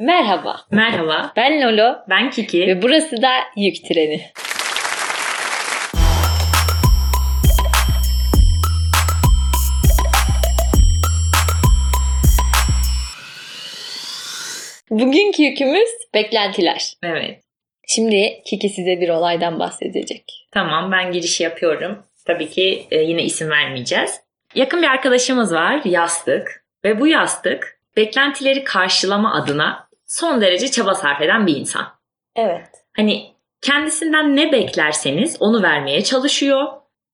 Merhaba. 0.00 0.60
Merhaba. 0.70 1.32
Ben 1.36 1.62
Lolo. 1.62 1.96
Ben 2.08 2.30
Kiki. 2.30 2.66
Ve 2.66 2.82
burası 2.82 3.22
da 3.22 3.30
Yük 3.56 3.84
Treni. 3.84 4.20
Bugünkü 14.90 15.42
yükümüz 15.42 15.88
beklentiler. 16.14 16.92
Evet. 17.02 17.42
Şimdi 17.86 18.42
Kiki 18.44 18.68
size 18.68 19.00
bir 19.00 19.08
olaydan 19.08 19.58
bahsedecek. 19.58 20.48
Tamam 20.52 20.92
ben 20.92 21.12
giriş 21.12 21.40
yapıyorum. 21.40 22.04
Tabii 22.26 22.50
ki 22.50 22.86
e, 22.90 22.98
yine 22.98 23.22
isim 23.22 23.50
vermeyeceğiz. 23.50 24.20
Yakın 24.54 24.82
bir 24.82 24.88
arkadaşımız 24.88 25.54
var 25.54 25.80
yastık 25.84 26.64
ve 26.84 27.00
bu 27.00 27.06
yastık 27.06 27.80
beklentileri 27.96 28.64
karşılama 28.64 29.34
adına 29.34 29.87
son 30.08 30.40
derece 30.40 30.70
çaba 30.70 30.94
sarf 30.94 31.20
eden 31.20 31.46
bir 31.46 31.56
insan. 31.56 31.86
Evet. 32.36 32.68
Hani 32.96 33.34
kendisinden 33.60 34.36
ne 34.36 34.52
beklerseniz 34.52 35.36
onu 35.40 35.62
vermeye 35.62 36.04
çalışıyor. 36.04 36.66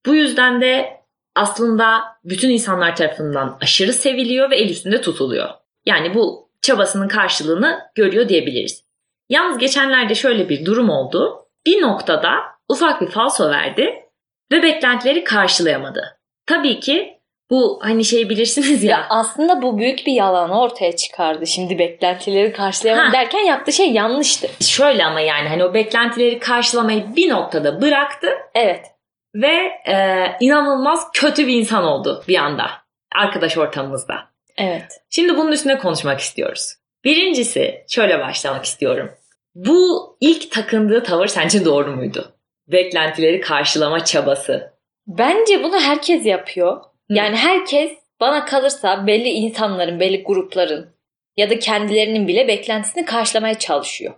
Bu 0.06 0.14
yüzden 0.14 0.60
de 0.60 1.01
aslında 1.34 2.04
bütün 2.24 2.51
insanlar 2.51 2.96
tarafından 2.96 3.59
aşırı 3.62 3.92
seviliyor 3.92 4.51
ve 4.51 4.56
el 4.56 4.70
üstünde 4.70 5.01
tutuluyor. 5.01 5.48
Yani 5.87 6.15
bu 6.15 6.51
çabasının 6.62 7.09
karşılığını 7.09 7.80
görüyor 7.95 8.28
diyebiliriz. 8.28 8.84
Yalnız 9.29 9.59
geçenlerde 9.59 10.15
şöyle 10.15 10.48
bir 10.48 10.65
durum 10.65 10.90
oldu. 10.90 11.46
Bir 11.66 11.82
noktada 11.82 12.34
ufak 12.68 13.01
bir 13.01 13.06
falso 13.06 13.51
verdi 13.51 14.04
ve 14.52 14.62
beklentileri 14.62 15.24
karşılayamadı. 15.24 16.18
Tabii 16.46 16.80
ki 16.80 17.13
bu 17.54 17.78
hani 17.82 18.04
şey 18.04 18.28
bilirsiniz 18.28 18.84
ya. 18.84 19.06
Aslında 19.10 19.62
bu 19.62 19.78
büyük 19.78 20.06
bir 20.06 20.12
yalanı 20.12 20.60
ortaya 20.60 20.96
çıkardı. 20.96 21.46
Şimdi 21.46 21.78
beklentileri 21.78 22.52
karşılayamam 22.52 23.06
Ha. 23.06 23.12
derken 23.12 23.38
yaptığı 23.38 23.72
şey 23.72 23.90
yanlıştı. 23.92 24.48
Şöyle 24.60 25.04
ama 25.04 25.20
yani 25.20 25.48
hani 25.48 25.64
o 25.64 25.74
beklentileri 25.74 26.38
karşılamayı 26.38 27.04
bir 27.16 27.29
noktada 27.29 27.82
bıraktı 27.82 28.29
Evet. 28.54 28.87
ve 29.34 29.54
e, 29.92 30.26
inanılmaz 30.40 31.10
kötü 31.12 31.46
bir 31.46 31.54
insan 31.54 31.84
oldu 31.84 32.24
bir 32.29 32.37
anda 32.38 32.70
arkadaş 33.16 33.59
ortamımızda. 33.59 34.14
Evet. 34.59 34.92
Şimdi 35.10 35.36
bunun 35.36 35.52
üstüne 35.52 35.79
konuşmak 35.79 36.20
istiyoruz. 36.20 36.74
Birincisi 37.04 37.84
şöyle 37.88 38.18
başlamak 38.18 38.64
istiyorum. 38.64 39.10
Bu 39.54 40.16
ilk 40.20 40.52
takındığı 40.52 41.02
tavır 41.02 41.26
sence 41.26 41.64
doğru 41.64 41.90
muydu? 41.96 42.34
Beklentileri 42.68 43.40
karşılama 43.40 44.04
çabası. 44.04 44.74
Bence 45.07 45.62
bunu 45.62 45.80
herkes 45.80 46.26
yapıyor. 46.26 46.80
Yani 47.15 47.37
herkes 47.37 47.93
bana 48.20 48.45
kalırsa 48.45 49.07
belli 49.07 49.29
insanların, 49.29 50.01
belli 50.01 50.23
grupların 50.23 50.95
ya 51.37 51.51
da 51.51 51.59
kendilerinin 51.59 52.29
bile 52.29 52.48
beklentisini 52.48 53.04
karşılamaya 53.04 53.59
çalışıyor. 53.59 54.15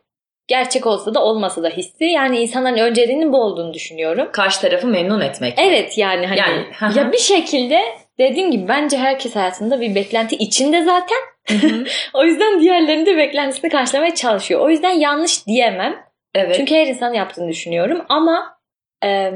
Gerçek 0.49 0.87
olsa 0.87 1.15
da 1.15 1.25
olmasa 1.25 1.63
da 1.63 1.69
hissi 1.69 2.05
yani 2.05 2.39
insanların 2.39 2.79
önceliğinin 2.79 3.33
bu 3.33 3.43
olduğunu 3.43 3.75
düşünüyorum. 3.75 4.29
Karşı 4.33 4.61
tarafı 4.61 4.87
memnun 4.87 5.21
etmek. 5.21 5.55
Evet 5.59 5.99
yani 5.99 6.27
hani 6.27 6.39
Yani, 6.39 6.99
ya 6.99 7.13
bir 7.13 7.19
şekilde 7.19 7.81
dediğim 8.19 8.51
gibi 8.51 8.69
bence 8.69 8.99
herkes 8.99 9.37
hayatında 9.37 9.81
bir 9.81 9.95
beklenti 9.95 10.37
içinde 10.37 10.83
zaten. 10.83 11.19
o 12.15 12.25
yüzden 12.25 12.61
diğerlerinin 12.61 13.07
de 13.07 13.17
beklentisini 13.17 13.71
karşılamaya 13.71 14.15
çalışıyor. 14.15 14.61
O 14.61 14.71
yüzden 14.71 14.91
yanlış 14.91 15.47
diyemem. 15.47 16.05
evet. 16.35 16.57
Çünkü 16.57 16.75
her 16.75 16.87
insan 16.87 17.13
yaptığını 17.13 17.49
düşünüyorum 17.49 18.05
ama 18.09 18.59
e, 19.05 19.33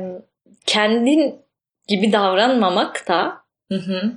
kendin 0.67 1.35
gibi 1.89 2.13
davranmamak 2.13 3.09
da 3.09 3.40
Hı 3.73 3.79
hı. 3.79 4.13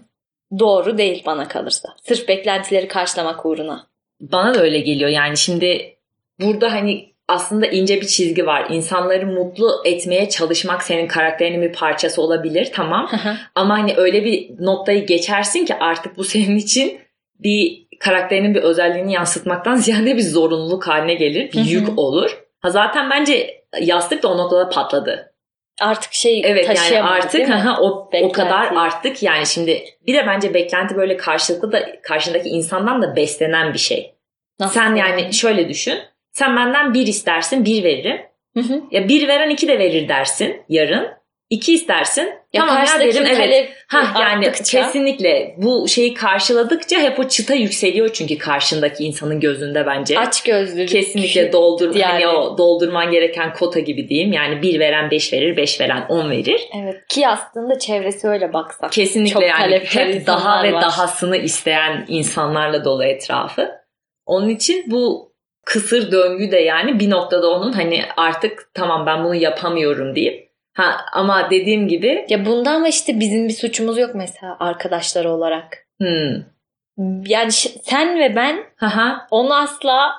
doğru 0.59 0.97
değil 0.97 1.23
bana 1.25 1.47
kalırsa. 1.47 1.89
Sırf 2.03 2.27
beklentileri 2.27 2.87
karşılamak 2.87 3.45
uğruna. 3.45 3.87
Bana 4.21 4.53
da 4.53 4.61
öyle 4.61 4.79
geliyor. 4.79 5.09
Yani 5.09 5.37
şimdi 5.37 5.97
burada 6.39 6.71
hani 6.71 7.13
aslında 7.27 7.65
ince 7.67 8.01
bir 8.01 8.07
çizgi 8.07 8.45
var. 8.45 8.67
İnsanları 8.69 9.25
mutlu 9.25 9.81
etmeye 9.85 10.29
çalışmak 10.29 10.83
senin 10.83 11.07
karakterinin 11.07 11.61
bir 11.61 11.73
parçası 11.73 12.21
olabilir 12.21 12.69
tamam. 12.73 13.09
Ama 13.55 13.80
hani 13.80 13.93
öyle 13.97 14.25
bir 14.25 14.49
noktayı 14.59 15.05
geçersin 15.05 15.65
ki 15.65 15.75
artık 15.75 16.17
bu 16.17 16.23
senin 16.23 16.58
için 16.58 16.99
bir 17.39 17.87
karakterinin 17.99 18.55
bir 18.55 18.61
özelliğini 18.61 19.13
yansıtmaktan 19.13 19.75
ziyade 19.75 20.17
bir 20.17 20.21
zorunluluk 20.21 20.87
haline 20.87 21.13
gelir. 21.13 21.52
Bir 21.53 21.65
yük 21.65 21.99
olur. 21.99 22.43
Ha 22.59 22.69
zaten 22.69 23.09
bence 23.09 23.63
yastık 23.81 24.23
da 24.23 24.27
o 24.27 24.37
noktada 24.37 24.69
patladı. 24.69 25.33
Artık 25.82 26.14
şey 26.14 26.42
Evet 26.45 26.67
yani 26.67 26.78
taşıyamaz 26.78 27.11
artık 27.11 27.34
değil 27.34 27.48
mi? 27.48 27.56
aha, 27.56 27.82
o, 27.82 28.10
o 28.22 28.32
kadar 28.32 28.76
arttık 28.76 29.23
yani 29.23 29.45
şimdi 29.45 29.84
bir 30.08 30.14
de 30.14 30.28
bence 30.28 30.54
beklenti 30.54 30.95
böyle 30.95 31.17
karşılıklı 31.17 31.72
da 31.72 32.02
karşındaki 32.02 32.50
insandan 32.50 33.02
da 33.02 33.16
beslenen 33.16 33.73
bir 33.73 33.80
şey. 33.80 34.16
Nasıl 34.60 34.73
Sen 34.73 34.95
yani 34.95 35.34
şöyle 35.34 35.70
düşün. 35.70 36.00
Sen 36.32 36.56
benden 36.56 36.94
bir 36.94 37.08
istersin 37.08 37.66
bir 37.66 37.84
veririm. 37.84 38.22
Hı 38.54 38.60
hı. 38.60 38.82
Ya 38.92 39.08
bir 39.08 39.28
veren 39.28 39.50
iki 39.50 39.67
de 39.67 39.80
verir 39.80 40.08
dersin 40.08 40.61
yarın. 40.70 41.08
İki 41.49 41.73
istersin. 41.73 42.33
Ya 42.54 42.65
tamam 42.67 42.83
ya 42.83 42.99
derim 42.99 43.26
evet. 43.26 43.70
Ha 43.87 44.21
yani 44.21 44.45
arttıkça- 44.45 44.64
kesinlikle 44.64 45.55
bu 45.58 45.87
şeyi 45.87 46.14
karşıladıkça 46.14 46.99
hep 46.99 47.20
o 47.20 47.27
çıta 47.27 47.54
yükseliyor 47.54 48.09
çünkü 48.14 48.37
karşındaki 48.37 49.04
insanın 49.04 49.39
gözünde 49.39 49.86
bence. 49.86 50.20
aç 50.20 50.43
gözlülük. 50.43 50.89
Kesinlikle 50.89 51.54
doldur 51.54 51.95
Yani- 51.95 52.11
hani 52.26 52.27
o 52.27 52.58
doldurman 52.58 53.11
gereken 53.11 53.54
kota 53.54 53.80
gibi 53.80 54.09
diyeyim. 54.09 54.33
Yani 54.33 54.61
bir 54.61 54.80
veren 54.80 55.11
beş 55.11 55.33
verir, 55.33 55.58
beş 55.58 55.81
veren 55.81 56.05
on 56.09 56.30
verir. 56.31 56.61
Evet 56.83 57.08
ki 57.09 57.27
aslında 57.27 57.80
çevresi 57.80 58.27
öyle 58.27 58.54
baksa. 58.54 58.89
Kesinlikle 58.89 59.33
Çok 59.33 59.43
yani 59.43 59.81
hep 59.86 60.27
daha 60.27 60.64
ve 60.64 60.73
var. 60.73 60.81
dahasını 60.81 61.37
isteyen 61.37 62.05
insanlarla 62.08 62.86
dolu 62.86 63.04
etrafı. 63.04 63.71
Onun 64.25 64.49
için 64.49 64.83
bu 64.87 65.33
kısır 65.65 66.11
döngü 66.11 66.52
de 66.52 66.58
yani 66.60 66.99
bir 66.99 67.10
noktada 67.10 67.49
onun 67.49 67.71
hani 67.71 68.02
artık 68.17 68.70
tamam 68.73 69.05
ben 69.05 69.23
bunu 69.23 69.36
yapamıyorum 69.36 70.15
deyip 70.15 70.52
ha 70.73 71.06
ama 71.14 71.50
dediğim 71.52 71.88
gibi 71.88 72.26
Ya 72.30 72.45
bunda 72.45 72.72
ama 72.72 72.88
işte 72.88 73.20
bizim 73.20 73.48
bir 73.48 73.54
suçumuz 73.54 73.98
yok 73.98 74.16
mesela 74.16 74.58
arkadaşları 74.60 75.30
olarak. 75.32 75.78
hmm, 76.02 76.44
Yani 77.28 77.52
sen 77.84 78.20
ve 78.20 78.36
ben 78.36 78.64
haha, 78.76 79.28
onu 79.32 79.56
asla 79.56 80.14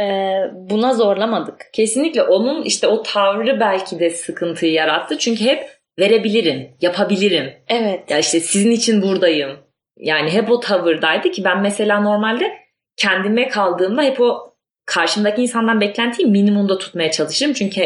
e, 0.00 0.04
buna 0.52 0.94
zorlamadık. 0.94 1.66
kesinlikle 1.72 2.22
onun 2.22 2.62
işte 2.62 2.86
o 2.86 3.02
tavrı 3.02 3.60
belki 3.60 3.98
de 4.00 4.10
sıkıntıyı 4.10 4.72
yarattı. 4.72 5.18
Çünkü 5.18 5.44
hep 5.44 5.70
verebilirim, 5.98 6.70
yapabilirim. 6.80 7.52
Evet. 7.68 8.10
Ya 8.10 8.18
işte 8.18 8.40
sizin 8.40 8.70
için 8.70 9.02
buradayım. 9.02 9.56
Yani 9.96 10.30
hep 10.30 10.50
o 10.50 10.60
tavırdaydı 10.60 11.30
ki 11.30 11.44
ben 11.44 11.60
mesela 11.60 12.00
normalde 12.00 12.52
kendime 12.96 13.48
kaldığımda 13.48 14.02
hep 14.02 14.20
o 14.20 14.54
karşımdaki 14.86 15.42
insandan 15.42 15.80
beklentiyi 15.80 16.28
minimumda 16.28 16.78
tutmaya 16.78 17.10
çalışırım. 17.10 17.52
Çünkü 17.52 17.80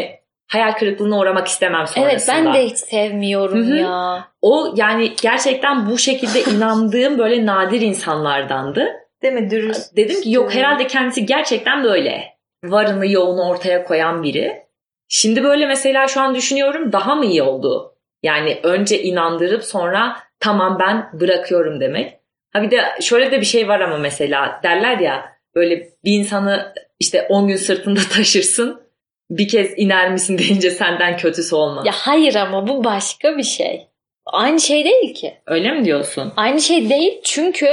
hayal 0.53 0.71
kırıklığına 0.71 1.19
uğramak 1.19 1.47
istemem 1.47 1.87
sonrasında. 1.87 2.37
Evet 2.37 2.45
ben 2.45 2.53
de 2.53 2.65
hiç 2.65 2.77
sevmiyorum 2.77 3.67
Hı 3.67 3.73
hı. 3.73 3.75
ya. 3.75 4.27
O 4.41 4.73
yani 4.75 5.13
gerçekten 5.21 5.89
bu 5.89 5.97
şekilde 5.97 6.43
inandığım 6.55 7.17
böyle 7.17 7.45
nadir 7.45 7.81
insanlardandı. 7.81 8.87
Değil 9.23 9.33
mi 9.33 9.49
dürüst? 9.51 9.97
Dedim 9.97 10.21
ki 10.21 10.31
yok 10.31 10.55
herhalde 10.55 10.87
kendisi 10.87 11.25
gerçekten 11.25 11.83
böyle. 11.83 12.23
Varını 12.63 13.11
yoğunu 13.11 13.49
ortaya 13.49 13.83
koyan 13.83 14.23
biri. 14.23 14.63
Şimdi 15.07 15.43
böyle 15.43 15.65
mesela 15.65 16.07
şu 16.07 16.21
an 16.21 16.35
düşünüyorum 16.35 16.91
daha 16.91 17.15
mı 17.15 17.25
iyi 17.25 17.43
oldu? 17.43 17.95
Yani 18.23 18.59
önce 18.63 19.03
inandırıp 19.03 19.63
sonra 19.63 20.17
tamam 20.39 20.77
ben 20.79 21.09
bırakıyorum 21.13 21.79
demek. 21.79 22.19
Ha 22.53 22.61
bir 22.61 22.71
de 22.71 22.81
şöyle 23.01 23.31
de 23.31 23.41
bir 23.41 23.45
şey 23.45 23.67
var 23.67 23.79
ama 23.79 23.97
mesela 23.97 24.59
derler 24.63 24.97
ya 24.97 25.25
böyle 25.55 25.89
bir 26.03 26.11
insanı 26.11 26.73
işte 26.99 27.27
10 27.29 27.47
gün 27.47 27.55
sırtında 27.55 27.99
taşırsın. 28.11 28.82
Bir 29.29 29.47
kez 29.47 29.73
iner 29.77 30.11
misin 30.11 30.37
deyince 30.37 30.71
senden 30.71 31.17
kötüsü 31.17 31.55
olmaz. 31.55 31.85
Ya 31.85 31.93
hayır 31.95 32.35
ama 32.35 32.67
bu 32.67 32.83
başka 32.83 33.37
bir 33.37 33.43
şey. 33.43 33.87
Aynı 34.25 34.59
şey 34.59 34.85
değil 34.85 35.13
ki. 35.13 35.33
Öyle 35.47 35.71
mi 35.71 35.85
diyorsun? 35.85 36.33
Aynı 36.37 36.61
şey 36.61 36.89
değil 36.89 37.21
çünkü 37.23 37.67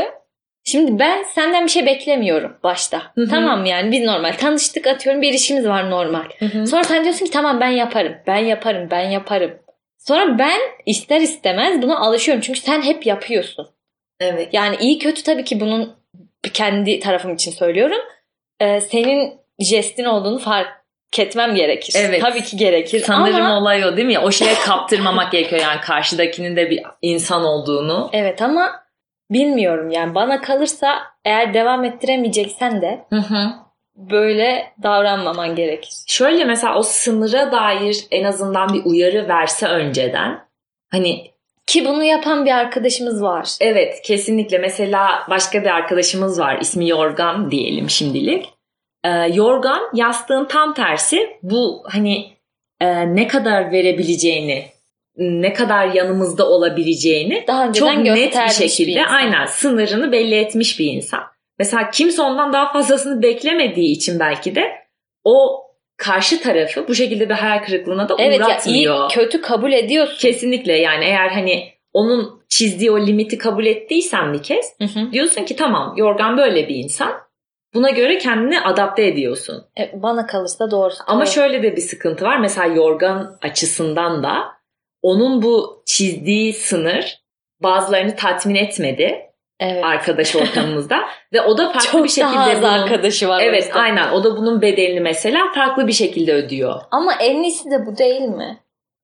şimdi 0.64 0.98
ben 0.98 1.22
senden 1.22 1.64
bir 1.64 1.70
şey 1.70 1.86
beklemiyorum 1.86 2.56
başta. 2.62 3.02
Hı 3.14 3.20
hı. 3.22 3.28
Tamam 3.28 3.64
yani 3.64 3.92
biz 3.92 4.02
normal 4.02 4.32
tanıştık 4.32 4.86
atıyorum 4.86 5.22
bir 5.22 5.30
ilişkimiz 5.30 5.68
var 5.68 5.90
normal. 5.90 6.24
Sonra 6.66 6.84
sen 6.84 7.04
diyorsun 7.04 7.24
ki 7.24 7.30
tamam 7.30 7.60
ben 7.60 7.70
yaparım, 7.70 8.14
ben 8.26 8.38
yaparım, 8.38 8.88
ben 8.90 9.10
yaparım. 9.10 9.58
Sonra 9.98 10.38
ben 10.38 10.60
ister 10.86 11.20
istemez 11.20 11.82
buna 11.82 11.98
alışıyorum 11.98 12.40
çünkü 12.40 12.60
sen 12.60 12.82
hep 12.82 13.06
yapıyorsun. 13.06 13.68
Evet. 14.20 14.48
Yani 14.52 14.76
iyi 14.80 14.98
kötü 14.98 15.22
tabii 15.22 15.44
ki 15.44 15.60
bunun 15.60 15.96
kendi 16.52 17.00
tarafım 17.00 17.34
için 17.34 17.50
söylüyorum. 17.50 18.00
Ee, 18.60 18.80
senin 18.80 19.40
jestin 19.60 20.04
olduğunu 20.04 20.38
fark 20.38 20.68
etmem 21.18 21.54
gerekir. 21.54 21.94
Evet. 21.98 22.20
Tabii 22.20 22.42
ki 22.42 22.56
gerekir. 22.56 23.02
Sanırım 23.06 23.46
ama, 23.46 23.58
olay 23.58 23.84
o 23.84 23.96
değil 23.96 24.06
mi? 24.08 24.18
O 24.18 24.30
şeye 24.30 24.54
kaptırmamak 24.54 25.32
gerekiyor 25.32 25.62
yani 25.62 25.80
karşıdakinin 25.80 26.56
de 26.56 26.70
bir 26.70 26.82
insan 27.02 27.44
olduğunu. 27.44 28.10
Evet 28.12 28.42
ama 28.42 28.70
bilmiyorum 29.30 29.90
yani 29.90 30.14
bana 30.14 30.40
kalırsa 30.40 30.98
eğer 31.24 31.54
devam 31.54 31.84
ettiremeyeceksen 31.84 32.82
de 32.82 33.04
Hı 33.10 33.16
hı. 33.16 33.50
böyle 33.96 34.72
davranmaman 34.82 35.54
gerekir. 35.56 35.92
Şöyle 36.06 36.44
mesela 36.44 36.74
o 36.78 36.82
sınıra 36.82 37.52
dair 37.52 37.96
en 38.10 38.24
azından 38.24 38.74
bir 38.74 38.84
uyarı 38.84 39.28
verse 39.28 39.66
önceden. 39.66 40.40
Hani 40.90 41.30
Ki 41.66 41.84
bunu 41.84 42.04
yapan 42.04 42.46
bir 42.46 42.50
arkadaşımız 42.50 43.22
var. 43.22 43.48
evet 43.60 44.02
kesinlikle 44.04 44.58
mesela 44.58 45.26
başka 45.30 45.62
bir 45.62 45.68
arkadaşımız 45.68 46.40
var 46.40 46.58
ismi 46.60 46.88
Yorgan 46.88 47.50
diyelim 47.50 47.90
şimdilik. 47.90 48.48
Ee, 49.04 49.08
yorgan 49.34 49.80
yastığın 49.94 50.44
tam 50.44 50.74
tersi. 50.74 51.36
Bu 51.42 51.82
hani 51.86 52.26
e, 52.80 53.14
ne 53.14 53.26
kadar 53.28 53.72
verebileceğini, 53.72 54.64
ne 55.16 55.52
kadar 55.52 55.86
yanımızda 55.86 56.48
olabileceğini 56.48 57.44
Daha 57.46 57.68
önceden 57.68 57.94
çok 57.94 58.04
net 58.04 58.34
bir 58.36 58.68
şekilde 58.68 59.00
insan. 59.00 59.14
aynen 59.14 59.46
sınırını 59.46 60.12
belli 60.12 60.34
etmiş 60.34 60.78
bir 60.78 60.86
insan. 60.86 61.20
Mesela 61.58 61.90
kimse 61.90 62.22
ondan 62.22 62.52
daha 62.52 62.72
fazlasını 62.72 63.22
beklemediği 63.22 63.96
için 63.96 64.20
belki 64.20 64.54
de 64.54 64.72
o 65.24 65.60
karşı 65.96 66.42
tarafı 66.42 66.88
bu 66.88 66.94
şekilde 66.94 67.28
bir 67.28 67.34
hayal 67.34 67.64
kırıklığına 67.64 68.08
da 68.08 68.16
Evet 68.18 68.40
uğratmıyor. 68.40 69.10
kötü 69.10 69.40
kabul 69.40 69.72
ediyorsun. 69.72 70.16
Kesinlikle 70.18 70.72
yani 70.76 71.04
eğer 71.04 71.28
hani 71.28 71.68
onun 71.92 72.40
çizdiği 72.48 72.90
o 72.90 73.06
limiti 73.06 73.38
kabul 73.38 73.66
ettiysen 73.66 74.32
bir 74.32 74.42
kez 74.42 74.74
Hı 74.78 74.84
hı. 74.84 75.12
diyorsun 75.12 75.44
ki 75.44 75.56
tamam 75.56 75.94
Yorgan 75.96 76.36
böyle 76.38 76.68
bir 76.68 76.74
insan. 76.74 77.12
Buna 77.74 77.90
göre 77.90 78.18
kendini 78.18 78.60
adapte 78.60 79.06
ediyorsun. 79.06 79.64
E, 79.78 80.02
bana 80.02 80.26
kalırsa 80.26 80.70
doğrusu. 80.70 81.02
Ama 81.06 81.20
doğru. 81.20 81.30
şöyle 81.30 81.62
de 81.62 81.76
bir 81.76 81.80
sıkıntı 81.80 82.24
var. 82.24 82.38
Mesela 82.38 82.66
Yorgan 82.66 83.38
açısından 83.42 84.22
da 84.22 84.44
onun 85.02 85.42
bu 85.42 85.82
çizdiği 85.86 86.52
sınır 86.52 87.20
bazılarını 87.62 88.16
tatmin 88.16 88.54
etmedi 88.54 89.30
evet. 89.60 89.84
arkadaş 89.84 90.36
ortamımızda 90.42 91.04
ve 91.32 91.42
o 91.42 91.58
da 91.58 91.64
farklı 91.64 91.90
Çok 91.90 92.04
bir 92.04 92.08
şekilde 92.08 92.34
daha 92.34 92.50
az 92.50 92.62
bunun 92.62 92.72
arkadaşı 92.72 93.28
var. 93.28 93.42
Evet 93.42 93.64
yüzden. 93.64 93.80
aynen 93.80 94.12
o 94.12 94.24
da 94.24 94.36
bunun 94.36 94.62
bedelini 94.62 95.00
mesela 95.00 95.52
farklı 95.54 95.86
bir 95.86 95.92
şekilde 95.92 96.34
ödüyor. 96.34 96.80
Ama 96.90 97.14
en 97.14 97.42
iyisi 97.42 97.70
de 97.70 97.86
bu 97.86 97.96
değil 97.96 98.20
mi? 98.20 98.60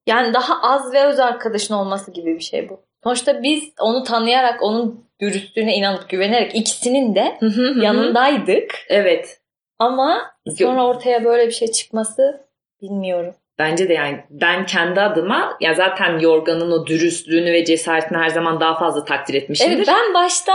Yani 0.06 0.34
daha 0.34 0.62
az 0.62 0.92
ve 0.92 1.04
öz 1.04 1.20
arkadaşın 1.20 1.74
olması 1.74 2.10
gibi 2.10 2.34
bir 2.34 2.44
şey 2.44 2.68
bu. 2.68 2.80
Sonuçta 3.04 3.42
biz 3.42 3.72
onu 3.80 4.04
tanıyarak, 4.04 4.62
onun 4.62 5.05
dürüstlüğüne 5.20 5.74
inanıp 5.74 6.08
güvenerek 6.08 6.54
ikisinin 6.54 7.14
de 7.14 7.38
yanındaydık. 7.82 8.74
Evet. 8.88 9.40
Ama 9.78 10.30
sonra 10.58 10.86
ortaya 10.86 11.24
böyle 11.24 11.46
bir 11.46 11.52
şey 11.52 11.68
çıkması 11.68 12.40
bilmiyorum. 12.82 13.34
Bence 13.58 13.88
de 13.88 13.94
yani 13.94 14.24
ben 14.30 14.66
kendi 14.66 15.00
adıma 15.00 15.56
ya 15.60 15.74
zaten 15.74 16.18
Yorgan'ın 16.18 16.70
o 16.70 16.86
dürüstlüğünü 16.86 17.52
ve 17.52 17.64
cesaretini 17.64 18.18
her 18.18 18.28
zaman 18.28 18.60
daha 18.60 18.78
fazla 18.78 19.04
takdir 19.04 19.34
etmişimdir. 19.34 19.76
Evet 19.76 19.88
ben 19.88 20.14
başta 20.14 20.52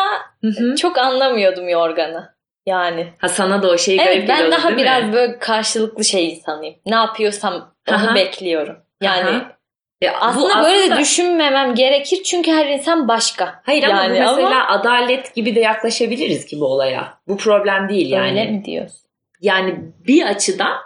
çok 0.78 0.98
anlamıyordum 0.98 1.70
yorganı. 1.70 2.34
Yani. 2.66 3.08
Ha 3.18 3.30
sana 3.30 3.64
da 3.64 3.70
o 3.70 3.78
şey 3.78 3.96
Evet 3.96 4.08
garip 4.08 4.30
ben 4.30 4.38
geliyordu 4.38 4.56
daha 4.56 4.64
değil 4.64 4.80
mi? 4.80 4.84
biraz 4.84 5.14
böyle 5.14 5.40
karşılıklı 5.40 6.04
şey 6.04 6.30
insanıyım. 6.30 6.76
Ne 6.86 6.96
yapıyorsam 6.96 7.54
onu 7.90 7.96
Aha. 7.96 8.16
bekliyorum. 8.16 8.78
Yani 9.02 9.30
Aha. 9.30 9.58
Ya 10.02 10.14
bu 10.14 10.18
aslında 10.26 10.64
böyle 10.64 10.78
de 10.78 10.84
aslında- 10.84 11.00
düşünmemem 11.00 11.76
gerekir 11.76 12.24
çünkü 12.24 12.52
her 12.52 12.66
insan 12.70 13.08
başka. 13.08 13.62
Hayır 13.66 13.84
ama 13.84 14.04
Yani 14.04 14.20
mesela 14.20 14.68
adalet 14.70 15.36
gibi 15.36 15.56
de 15.56 15.60
yaklaşabiliriz 15.60 16.46
ki 16.46 16.60
bu 16.60 16.66
olaya. 16.66 17.14
Bu 17.28 17.38
problem 17.38 17.90
değil 17.90 18.12
yani. 18.12 18.30
Öyle 18.30 18.52
mi 18.52 18.66
diyorsun? 18.66 19.02
Yani 19.42 19.76
bir 20.08 20.24
açıdan 20.26 20.78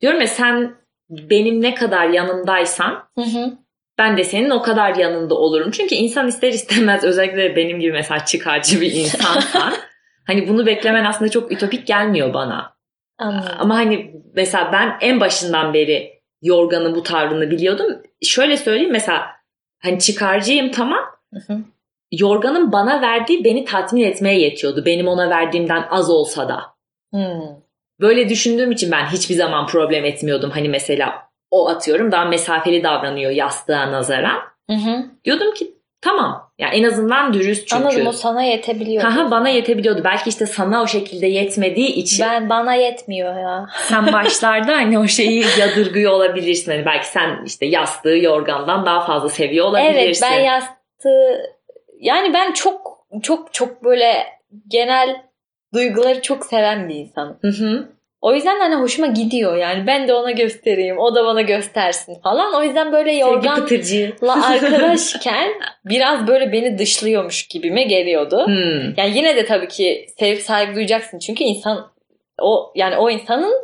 diyorum 0.00 0.20
ya 0.20 0.26
sen 0.26 0.74
benim 1.10 1.62
ne 1.62 1.74
kadar 1.74 2.08
yanımdaysan 2.08 3.08
Hı 3.18 3.22
hı. 3.24 3.52
ben 3.98 4.16
de 4.16 4.24
senin 4.24 4.50
o 4.50 4.62
kadar 4.62 4.94
yanında 4.94 5.34
olurum. 5.34 5.70
Çünkü 5.70 5.94
insan 5.94 6.28
ister 6.28 6.52
istemez 6.52 7.04
özellikle 7.04 7.56
benim 7.56 7.80
gibi 7.80 7.92
mesela 7.92 8.24
çıkarcı 8.24 8.80
bir 8.80 8.92
insansan 8.92 9.72
hani 10.26 10.48
bunu 10.48 10.66
beklemen 10.66 11.04
aslında 11.04 11.30
çok 11.30 11.52
ütopik 11.52 11.86
gelmiyor 11.86 12.34
bana. 12.34 12.76
Anladım. 13.18 13.56
Ama 13.58 13.76
hani 13.76 14.12
mesela 14.34 14.70
ben 14.72 14.96
en 15.00 15.20
başından 15.20 15.74
beri 15.74 16.15
Yorgan'ın 16.42 16.94
bu 16.94 17.02
tavrını 17.02 17.50
biliyordum. 17.50 18.02
Şöyle 18.22 18.56
söyleyeyim 18.56 18.92
mesela 18.92 19.26
hani 19.78 19.98
çıkarcıyım 19.98 20.70
tamam. 20.70 21.04
Hı 21.34 21.40
hı. 21.52 21.58
Yorgan'ın 22.12 22.72
bana 22.72 23.02
verdiği 23.02 23.44
beni 23.44 23.64
tatmin 23.64 24.04
etmeye 24.04 24.40
yetiyordu. 24.40 24.84
Benim 24.86 25.08
ona 25.08 25.30
verdiğimden 25.30 25.86
az 25.90 26.10
olsa 26.10 26.48
da. 26.48 26.62
Hmm. 27.10 27.56
Böyle 28.00 28.28
düşündüğüm 28.28 28.72
için 28.72 28.90
ben 28.90 29.06
hiçbir 29.06 29.34
zaman 29.34 29.66
problem 29.66 30.04
etmiyordum. 30.04 30.50
Hani 30.50 30.68
mesela 30.68 31.28
o 31.50 31.68
atıyorum 31.68 32.12
daha 32.12 32.24
mesafeli 32.24 32.82
davranıyor 32.82 33.30
yastığa 33.30 33.92
nazaran. 33.92 34.40
Hı 34.70 34.76
hı. 34.76 35.06
Diyordum 35.24 35.54
ki 35.54 35.75
tamam. 36.06 36.50
Ya 36.58 36.68
en 36.68 36.82
azından 36.82 37.34
dürüst 37.34 37.68
çünkü. 37.68 37.84
Anladım 37.84 38.06
o 38.06 38.12
sana 38.12 38.42
yetebiliyor. 38.42 39.02
Haha, 39.02 39.30
bana 39.30 39.48
yetebiliyordu. 39.48 40.04
Belki 40.04 40.28
işte 40.28 40.46
sana 40.46 40.82
o 40.82 40.86
şekilde 40.86 41.26
yetmediği 41.26 41.88
için 41.88 42.26
Ben 42.26 42.48
bana 42.50 42.74
yetmiyor 42.74 43.36
ya. 43.40 43.66
sen 43.88 44.12
başlarda 44.12 44.72
hani 44.72 44.98
o 44.98 45.06
şeyi 45.06 45.44
yadırgıyor 45.58 46.12
olabilirsin. 46.12 46.72
Hani 46.72 46.86
belki 46.86 47.06
sen 47.06 47.44
işte 47.46 47.66
yastığı 47.66 48.16
yorgandan 48.16 48.86
daha 48.86 49.00
fazla 49.06 49.28
seviyor 49.28 49.66
Evet 49.78 49.90
olabilirsin. 49.94 50.28
ben 50.32 50.40
yastığı 50.40 51.42
yani 52.00 52.34
ben 52.34 52.52
çok 52.52 52.98
çok 53.22 53.52
çok 53.54 53.84
böyle 53.84 54.26
genel 54.68 55.16
duyguları 55.74 56.22
çok 56.22 56.46
seven 56.46 56.88
bir 56.88 56.94
insanım. 56.94 57.38
Hı 57.42 57.48
hı. 57.48 57.88
O 58.20 58.34
yüzden 58.34 58.60
hani 58.60 58.74
hoşuma 58.74 59.06
gidiyor 59.06 59.56
yani 59.56 59.86
ben 59.86 60.08
de 60.08 60.14
ona 60.14 60.30
göstereyim 60.30 60.98
o 60.98 61.14
da 61.14 61.24
bana 61.24 61.42
göstersin 61.42 62.20
falan. 62.22 62.54
O 62.54 62.62
yüzden 62.62 62.92
böyle 62.92 63.12
yorganla 63.12 64.46
arkadaşken 64.46 65.50
biraz 65.84 66.26
böyle 66.26 66.52
beni 66.52 66.78
dışlıyormuş 66.78 67.48
gibime 67.48 67.82
geliyordu. 67.82 68.46
Hmm. 68.46 68.94
Yani 68.96 69.16
yine 69.16 69.36
de 69.36 69.44
tabii 69.44 69.68
ki 69.68 70.06
sevip 70.18 70.42
saygı 70.42 70.74
duyacaksın 70.74 71.18
çünkü 71.18 71.44
insan 71.44 71.92
o 72.42 72.72
yani 72.74 72.96
o 72.96 73.10
insanın 73.10 73.54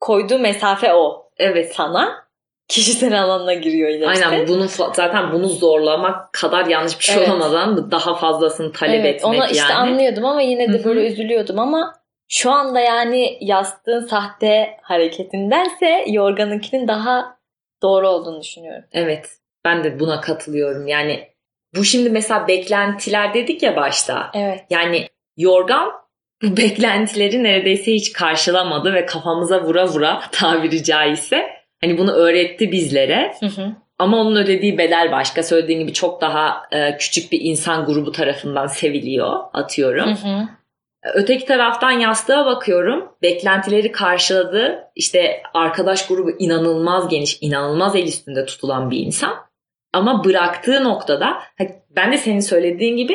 koyduğu 0.00 0.38
mesafe 0.38 0.94
o 0.94 1.28
Evet. 1.38 1.74
sana 1.74 2.28
kişisel 2.68 3.22
alanına 3.22 3.54
giriyor 3.54 3.90
yine 3.90 4.12
işte. 4.12 4.26
Aynen 4.26 4.48
bunu 4.48 4.66
zaten 4.94 5.32
bunu 5.32 5.48
zorlamak 5.48 6.32
kadar 6.32 6.66
yanlış 6.66 6.98
bir 6.98 7.04
şey 7.04 7.16
Evet. 7.16 7.28
olamaz 7.28 7.54
ama 7.54 7.90
daha 7.90 8.14
fazlasını 8.14 8.72
talep 8.72 9.00
evet, 9.00 9.14
etmek 9.14 9.34
Ona 9.34 9.46
işte 9.48 9.72
yani. 9.72 9.74
anlıyordum 9.74 10.24
ama 10.24 10.42
yine 10.42 10.72
de 10.72 10.78
hı. 10.78 10.84
böyle 10.84 11.06
üzülüyordum 11.06 11.58
ama 11.58 11.94
şu 12.28 12.50
anda 12.50 12.80
yani 12.80 13.38
yastığın 13.40 14.06
sahte 14.06 14.76
hareketindense 14.82 16.04
yorganınkinin 16.08 16.88
daha 16.88 17.38
doğru 17.82 18.08
olduğunu 18.08 18.40
düşünüyorum. 18.40 18.84
Evet. 18.92 19.30
Ben 19.64 19.84
de 19.84 20.00
buna 20.00 20.20
katılıyorum. 20.20 20.86
Yani 20.86 21.28
bu 21.76 21.84
şimdi 21.84 22.10
mesela 22.10 22.48
beklentiler 22.48 23.34
dedik 23.34 23.62
ya 23.62 23.76
başta. 23.76 24.30
Evet. 24.34 24.64
Yani 24.70 25.08
yorgan 25.36 25.92
bu 26.42 26.56
beklentileri 26.56 27.44
neredeyse 27.44 27.92
hiç 27.92 28.12
karşılamadı 28.12 28.94
ve 28.94 29.06
kafamıza 29.06 29.64
vura 29.64 29.86
vura 29.86 30.20
tabiri 30.32 30.84
caizse 30.84 31.46
hani 31.80 31.98
bunu 31.98 32.12
öğretti 32.12 32.72
bizlere. 32.72 33.32
Hı 33.40 33.46
hı. 33.46 33.72
Ama 33.98 34.16
onun 34.16 34.36
ödediği 34.36 34.78
bedel 34.78 35.12
başka. 35.12 35.42
Söylediğin 35.42 35.80
gibi 35.80 35.92
çok 35.92 36.20
daha 36.20 36.62
e, 36.72 36.96
küçük 36.96 37.32
bir 37.32 37.40
insan 37.40 37.86
grubu 37.86 38.12
tarafından 38.12 38.66
seviliyor 38.66 39.40
atıyorum. 39.52 40.16
Hı 40.16 40.28
hı. 40.28 40.48
Öteki 41.14 41.44
taraftan 41.44 41.90
yastığa 41.90 42.46
bakıyorum. 42.46 43.12
Beklentileri 43.22 43.92
karşıladı. 43.92 44.84
İşte 44.94 45.42
arkadaş 45.54 46.06
grubu 46.06 46.30
inanılmaz 46.38 47.08
geniş, 47.08 47.38
inanılmaz 47.40 47.96
el 47.96 48.06
üstünde 48.06 48.46
tutulan 48.46 48.90
bir 48.90 48.98
insan. 48.98 49.34
Ama 49.92 50.24
bıraktığı 50.24 50.84
noktada 50.84 51.42
ben 51.90 52.12
de 52.12 52.16
senin 52.16 52.40
söylediğin 52.40 52.96
gibi 52.96 53.14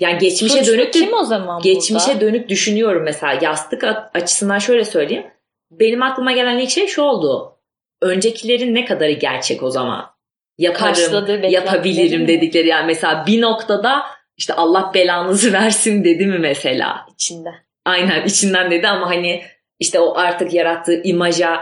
yani 0.00 0.18
geçmişe 0.18 0.58
Suçlu 0.58 0.72
dönük 0.72 0.92
kim 0.92 1.14
o 1.14 1.24
zaman 1.24 1.62
geçmişe 1.62 2.06
burada? 2.06 2.20
dönük 2.20 2.48
düşünüyorum 2.48 3.02
mesela 3.02 3.38
yastık 3.42 3.84
açısından 4.14 4.58
şöyle 4.58 4.84
söyleyeyim. 4.84 5.26
Benim 5.70 6.02
aklıma 6.02 6.32
gelen 6.32 6.58
ilk 6.58 6.70
şey 6.70 6.86
şu 6.86 7.02
oldu. 7.02 7.56
Öncekilerin 8.02 8.74
ne 8.74 8.84
kadarı 8.84 9.12
gerçek 9.12 9.62
o 9.62 9.70
zaman? 9.70 10.10
Yaparım, 10.58 11.50
yapabilirim 11.50 12.20
mi? 12.20 12.28
dedikleri 12.28 12.68
yani 12.68 12.86
mesela 12.86 13.24
bir 13.26 13.40
noktada 13.40 14.02
işte 14.40 14.54
Allah 14.54 14.90
belanızı 14.94 15.52
versin 15.60 16.04
dedi 16.04 16.26
mi 16.26 16.38
mesela? 16.38 17.06
içinde. 17.14 17.50
Aynen 17.84 18.24
içinden 18.24 18.70
dedi 18.70 18.88
ama 18.88 19.10
hani 19.10 19.42
işte 19.78 20.00
o 20.00 20.16
artık 20.16 20.54
yarattığı 20.54 21.02
imaja 21.02 21.60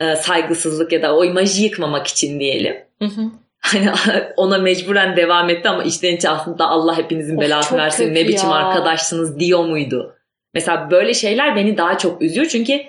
e, 0.00 0.16
saygısızlık 0.16 0.92
ya 0.92 1.02
da 1.02 1.16
o 1.16 1.24
imajı 1.24 1.62
yıkmamak 1.62 2.06
için 2.06 2.40
diyelim. 2.40 2.76
Hı 2.98 3.04
hı. 3.04 3.22
Hani 3.60 3.90
ona 4.36 4.58
mecburen 4.58 5.16
devam 5.16 5.50
etti 5.50 5.68
ama 5.68 5.82
içten 5.82 6.16
içe 6.16 6.28
aslında 6.28 6.68
Allah 6.68 6.98
hepinizin 6.98 7.36
Of, 7.36 7.42
belasını 7.42 7.70
çok 7.70 7.78
versin 7.78 8.14
ne 8.14 8.28
biçim 8.28 8.48
ya. 8.48 8.54
arkadaşsınız 8.54 9.40
diyor 9.40 9.64
muydu? 9.64 10.14
Mesela 10.54 10.90
böyle 10.90 11.14
şeyler 11.14 11.56
beni 11.56 11.76
daha 11.76 11.98
çok 11.98 12.22
üzüyor 12.22 12.46
çünkü 12.46 12.80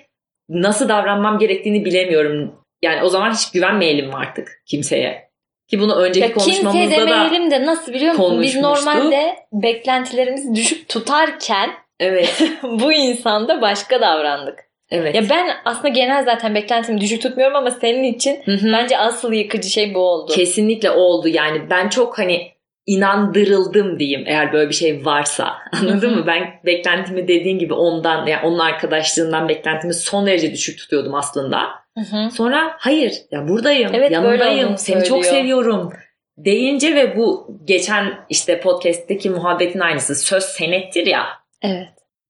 nasıl 0.50 0.90
davranmam 0.90 1.40
gerektiğini 1.40 1.86
bilemiyorum. 1.86 2.56
Yani 2.82 3.04
o 3.04 3.10
zaman 3.10 3.34
hiç 3.34 3.52
güvenmeyelim 3.52 4.16
artık 4.16 4.62
kimseye? 4.66 5.29
Ki 5.70 5.80
bunu 5.80 5.96
önceki 5.96 6.28
Ya 6.28 6.34
konuşmamızda 6.34 6.96
da 6.98 7.08
demeyelim 7.08 7.52
de 7.52 7.66
nasıl 7.66 7.94
biliyor 7.94 8.14
musun? 8.14 8.42
Biz 8.42 8.56
normalde 8.56 9.36
beklentilerimizi 9.54 10.56
düşük 10.56 10.90
tutarken 10.90 11.70
evet 12.00 12.44
bu 12.64 12.94
insanda 12.94 13.62
başka 13.62 14.02
davrandık. 14.02 14.60
evet. 14.92 15.16
Ya 15.16 15.30
ben 15.30 15.50
aslında 15.66 15.88
genel 15.88 16.26
zaten 16.26 16.56
beklentimi 16.56 17.02
düşük 17.02 17.22
tutmuyorum 17.22 17.56
ama 17.56 17.72
senin 17.72 18.04
için 18.04 18.42
Hı 18.46 18.52
hı. 18.52 18.72
bence 18.74 18.98
asıl 18.98 19.34
yıkıcı 19.34 19.70
şey 19.70 19.94
bu 19.94 20.00
oldu. 20.00 20.32
Kesinlikle 20.34 20.92
oldu 20.92 21.28
yani 21.28 21.70
ben 21.70 21.90
çok 21.90 22.20
hani 22.20 22.52
inandırıldım 22.86 24.00
diyeyim 24.00 24.24
eğer 24.28 24.54
böyle 24.54 24.70
bir 24.70 24.76
şey 24.76 25.06
varsa 25.06 25.54
anladın 25.82 26.16
mı 26.16 26.24
ben 26.28 26.60
beklentimi 26.66 27.28
dediğin 27.28 27.60
gibi 27.60 27.74
ondan 27.74 28.26
yani 28.26 28.46
onun 28.48 28.60
arkadaşlığından 28.60 29.50
beklentimi 29.50 29.94
son 29.94 30.26
derece 30.26 30.52
düşük 30.54 30.78
tutuyordum 30.78 31.16
aslında 31.16 31.60
sonra 32.32 32.76
hayır 32.80 33.14
ya 33.32 33.48
buradayım 33.48 33.92
Evet, 33.94 34.12
yanındayım 34.12 34.78
seni 34.78 35.04
çok 35.04 35.26
söylüyor. 35.26 35.44
seviyorum 35.44 35.94
deyince 36.38 36.96
ve 36.96 37.18
bu 37.18 37.58
geçen 37.66 38.26
işte 38.30 38.60
podcast'teki 38.60 39.30
muhabbetin 39.30 39.80
aynısı 39.80 40.16
söz 40.16 40.44
senettir 40.44 41.06
ya 41.06 41.26
Evet. 41.62 41.88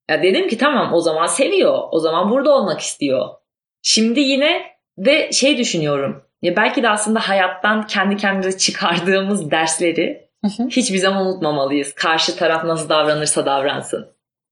Ya 0.10 0.24
dedim 0.24 0.48
ki 0.48 0.58
tamam 0.58 0.94
o 0.94 1.02
zaman 1.02 1.26
seviyor. 1.26 1.80
O 1.92 2.00
zaman 2.00 2.32
burada 2.32 2.52
olmak 2.56 2.80
istiyor. 2.80 3.28
Şimdi 3.82 4.20
yine 4.20 4.62
ve 4.98 5.32
şey 5.32 5.58
düşünüyorum. 5.58 6.24
Ya 6.42 6.56
belki 6.56 6.84
de 6.84 6.90
aslında 6.90 7.20
hayattan 7.20 7.88
kendi 7.88 8.18
kendimize 8.18 8.58
çıkardığımız 8.58 9.52
dersleri 9.52 10.29
hiçbir 10.48 10.98
zaman 10.98 11.26
unutmamalıyız. 11.26 11.94
Karşı 11.94 12.36
taraf 12.36 12.64
nasıl 12.64 12.90
davranırsa 12.90 13.46
davransın. 13.46 14.08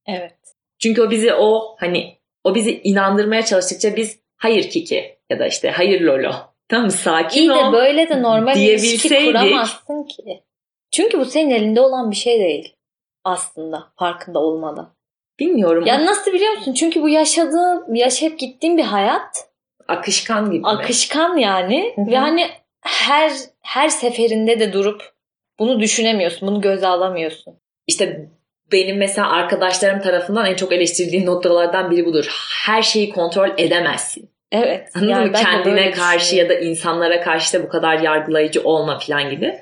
Evet. 0.06 0.34
Çünkü 0.78 1.02
o 1.02 1.10
bizi 1.10 1.34
o 1.34 1.76
hani 1.78 2.18
o 2.44 2.54
bizi 2.54 2.80
inandırmaya 2.84 3.44
çalıştıkça 3.44 3.96
biz 3.96 4.18
hayır 4.36 4.70
Kiki 4.70 5.18
ya 5.30 5.38
da 5.38 5.46
işte 5.46 5.70
hayır 5.70 6.00
Lolo. 6.00 6.32
Tamam 6.68 6.90
sakin 6.90 7.40
İyi 7.40 7.52
ol. 7.52 7.72
de 7.72 7.72
böyle 7.72 8.08
de 8.08 8.22
normal 8.22 8.56
ilişki 8.56 9.24
kuramazsın 9.26 10.04
ki. 10.04 10.42
Çünkü 10.90 11.20
bu 11.20 11.24
senin 11.24 11.50
elinde 11.50 11.80
olan 11.80 12.10
bir 12.10 12.16
şey 12.16 12.38
değil. 12.40 12.76
Aslında 13.24 13.92
farkında 13.96 14.38
olmadan. 14.38 14.94
Bilmiyorum. 15.40 15.86
Ya 15.86 16.06
nasıl 16.06 16.32
biliyor 16.32 16.52
musun? 16.52 16.72
Çünkü 16.72 17.02
bu 17.02 17.08
yaşadığın, 17.08 17.94
yaşayıp 17.94 18.38
gittiğin 18.38 18.78
bir 18.78 18.82
hayat 18.82 19.48
akışkan 19.88 20.44
gibi. 20.44 20.60
mi? 20.60 20.68
akışkan 20.68 21.36
yani 21.36 21.92
Hı 21.96 22.02
hı. 22.02 22.10
ve 22.10 22.16
hani 22.16 22.48
her 22.80 23.32
her 23.60 23.88
seferinde 23.88 24.60
de 24.60 24.72
durup 24.72 25.12
bunu 25.58 25.80
düşünemiyorsun, 25.80 26.48
bunu 26.48 26.60
göze 26.60 26.86
alamıyorsun. 26.86 27.54
İşte 27.86 28.28
benim 28.72 28.96
mesela 28.98 29.30
arkadaşlarım 29.30 30.00
tarafından 30.00 30.46
en 30.46 30.54
çok 30.54 30.72
eleştirildiğim 30.72 31.26
noktalardan 31.26 31.90
biri 31.90 32.06
budur. 32.06 32.48
Her 32.66 32.82
şeyi 32.82 33.10
kontrol 33.10 33.48
edemezsin. 33.58 34.30
Evet. 34.52 34.88
Anladın 34.94 35.10
yani 35.12 35.30
mı? 35.30 35.36
Kendine 35.36 35.90
karşı 35.90 36.36
ya 36.36 36.48
da 36.48 36.54
insanlara 36.54 37.20
karşı 37.20 37.58
da 37.58 37.62
bu 37.64 37.68
kadar 37.68 37.98
yargılayıcı 37.98 38.62
olma 38.62 38.98
falan 38.98 39.30
gibi. 39.30 39.58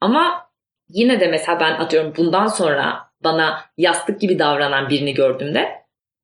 Ama 0.00 0.50
yine 0.88 1.20
de 1.20 1.26
mesela 1.26 1.60
ben 1.60 1.72
atıyorum 1.72 2.12
bundan 2.16 2.46
sonra 2.46 2.98
bana 3.24 3.60
yastık 3.78 4.20
gibi 4.20 4.38
davranan 4.38 4.88
birini 4.88 5.14
gördüğümde 5.14 5.68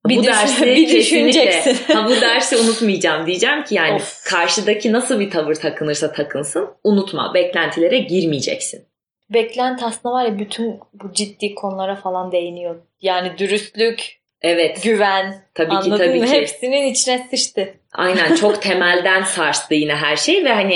Bir 0.09 0.17
bu 0.17 0.21
düşün- 0.23 0.33
dersi 0.33 0.63
bir 0.67 0.75
kesinlikle 0.89 0.99
düşüneceksin. 0.99 1.95
ha 1.95 2.07
bu 2.09 2.21
dersi 2.21 2.57
unutmayacağım 2.57 3.27
diyeceğim 3.27 3.65
ki 3.65 3.75
yani 3.75 3.95
Of. 3.95 4.25
karşıdaki 4.25 4.93
nasıl 4.93 5.21
bir 5.21 5.31
tavır 5.31 5.55
takınırsa 5.55 6.13
takınsın 6.13 6.69
unutma 6.85 7.35
beklentilere 7.35 7.99
girmeyeceksin. 7.99 8.85
Beklenti 9.31 9.85
aslında 9.85 10.15
var 10.15 10.25
ya 10.25 10.39
bütün 10.39 10.81
bu 10.95 11.13
ciddi 11.13 11.55
konulara 11.55 11.97
falan 11.97 12.33
değiniyor. 12.33 12.77
Yani 13.01 13.39
dürüstlük, 13.39 14.17
Evet 14.43 14.83
güven, 14.83 15.45
tabii 15.55 15.71
ki 15.71 15.77
anladın 15.77 15.99
tabii 16.07 16.21
mı? 16.21 16.27
ki. 16.27 16.33
Hepsinin 16.33 16.87
içine 16.87 17.27
sıçtı. 17.31 17.75
Aynen 17.93 18.35
çok 18.35 18.63
temelden 18.63 19.23
sarstı 19.23 19.75
yine 19.75 19.95
her 19.95 20.17
şey 20.17 20.45
ve 20.45 20.53
hani 20.53 20.75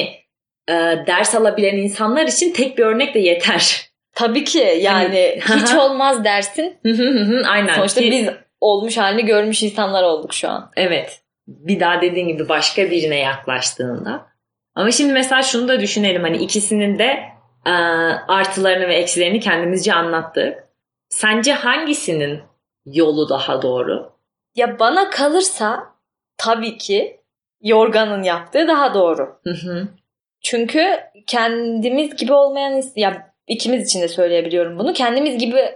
e, 0.68 0.72
ders 1.06 1.34
alabilen 1.34 1.76
insanlar 1.76 2.26
için 2.26 2.52
tek 2.52 2.78
bir 2.78 2.84
örnek 2.84 3.14
de 3.14 3.18
yeter. 3.18 3.90
Tabii 4.12 4.44
ki 4.44 4.78
yani 4.80 5.38
Hani- 5.42 5.60
hiç 5.62 5.74
olmaz 5.74 6.24
dersin. 6.24 6.78
Aynen. 7.48 7.74
Sonuçta 7.74 8.00
Ki- 8.00 8.10
biz 8.10 8.28
olmuş 8.60 8.96
halini 8.98 9.24
görmüş 9.26 9.62
insanlar 9.62 10.02
olduk 10.02 10.34
şu 10.34 10.48
an. 10.48 10.70
Evet. 10.76 11.20
Bir 11.46 11.80
daha 11.80 12.00
dediğin 12.02 12.28
gibi 12.28 12.48
başka 12.48 12.90
birine 12.90 13.18
yaklaştığında. 13.18 14.26
Ama 14.74 14.90
şimdi 14.90 15.12
mesela 15.12 15.42
şunu 15.42 15.68
da 15.68 15.80
düşünelim 15.80 16.22
hani 16.22 16.36
ikisinin 16.36 16.98
de 16.98 17.20
artılarını 18.28 18.88
ve 18.88 18.94
eksilerini 18.94 19.40
kendimizce 19.40 19.94
anlattık. 19.94 20.68
Sence 21.08 21.52
hangisinin 21.52 22.40
yolu 22.86 23.28
daha 23.28 23.62
doğru? 23.62 24.12
Ya 24.54 24.78
bana 24.78 25.10
kalırsa 25.10 25.84
tabii 26.36 26.78
ki 26.78 27.20
Yorgan'ın 27.60 28.22
yaptığı 28.22 28.68
daha 28.68 28.94
doğru. 28.94 29.40
Hı 29.44 29.50
hı. 29.50 29.88
Çünkü 30.42 31.00
kendimiz 31.26 32.16
gibi 32.16 32.32
olmayan 32.32 32.82
ya 32.96 33.34
ikimiz 33.46 33.86
için 33.88 34.00
de 34.00 34.08
söyleyebiliyorum 34.08 34.78
bunu. 34.78 34.92
Kendimiz 34.92 35.38
gibi 35.38 35.74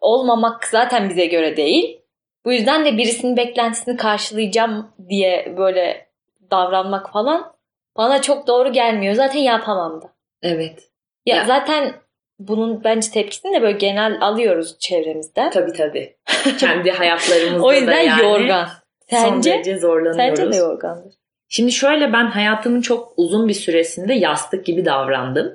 olmamak 0.00 0.64
zaten 0.64 1.10
bize 1.10 1.26
göre 1.26 1.56
değil. 1.56 2.00
Bu 2.44 2.52
yüzden 2.52 2.84
de 2.84 2.96
birisinin 2.96 3.36
beklentisini 3.36 3.96
karşılayacağım 3.96 4.92
diye 5.08 5.54
böyle 5.56 6.08
davranmak 6.50 7.12
falan 7.12 7.54
bana 7.96 8.22
çok 8.22 8.46
doğru 8.46 8.72
gelmiyor. 8.72 9.14
Zaten 9.14 9.40
yapamam 9.40 10.02
da. 10.02 10.12
Evet. 10.42 10.93
Ya, 11.26 11.36
Ya. 11.36 11.44
zaten 11.44 11.92
bunun 12.38 12.84
bence 12.84 13.10
tepkisini 13.10 13.54
de 13.56 13.62
böyle 13.62 13.78
genel 13.78 14.18
alıyoruz 14.20 14.78
çevremizden. 14.78 15.50
Tabii 15.50 15.72
tabii. 15.72 16.16
Kendi 16.60 16.90
hayatlarımızda 16.90 17.66
O 17.66 17.70
da 17.70 17.74
yüzden 17.74 18.00
yani 18.00 18.22
yorgan. 18.22 18.68
son 19.10 19.18
Sence? 19.18 19.52
derece 19.52 19.78
zorlanıyoruz. 19.78 20.38
Sence 20.38 20.52
de 20.52 20.56
yorgandır. 20.56 21.14
Şimdi 21.48 21.72
şöyle 21.72 22.12
ben 22.12 22.26
hayatımın 22.26 22.80
çok 22.80 23.12
uzun 23.16 23.48
bir 23.48 23.54
süresinde 23.54 24.14
yastık 24.14 24.66
gibi 24.66 24.84
davrandım. 24.84 25.52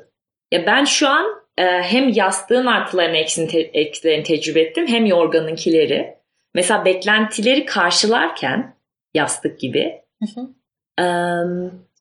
Ya 0.52 0.66
ben 0.66 0.84
şu 0.86 1.08
an 1.10 1.26
e, 1.58 1.64
hem 1.66 2.10
yastığın 2.10 2.66
artılarını 2.66 3.18
eksini 3.18 3.48
te- 3.48 3.60
eksilerini 3.60 4.24
tecrübe 4.24 4.62
ettim 4.62 4.88
hem 4.88 5.06
yorganınkileri. 5.06 6.16
Mesela 6.54 6.86
beklentileri 6.86 7.66
karşılarken 7.66 8.76
yastık 9.14 9.60
gibi 9.60 10.02
Hı 10.24 10.42
hı. 10.42 10.48
e, 11.04 11.08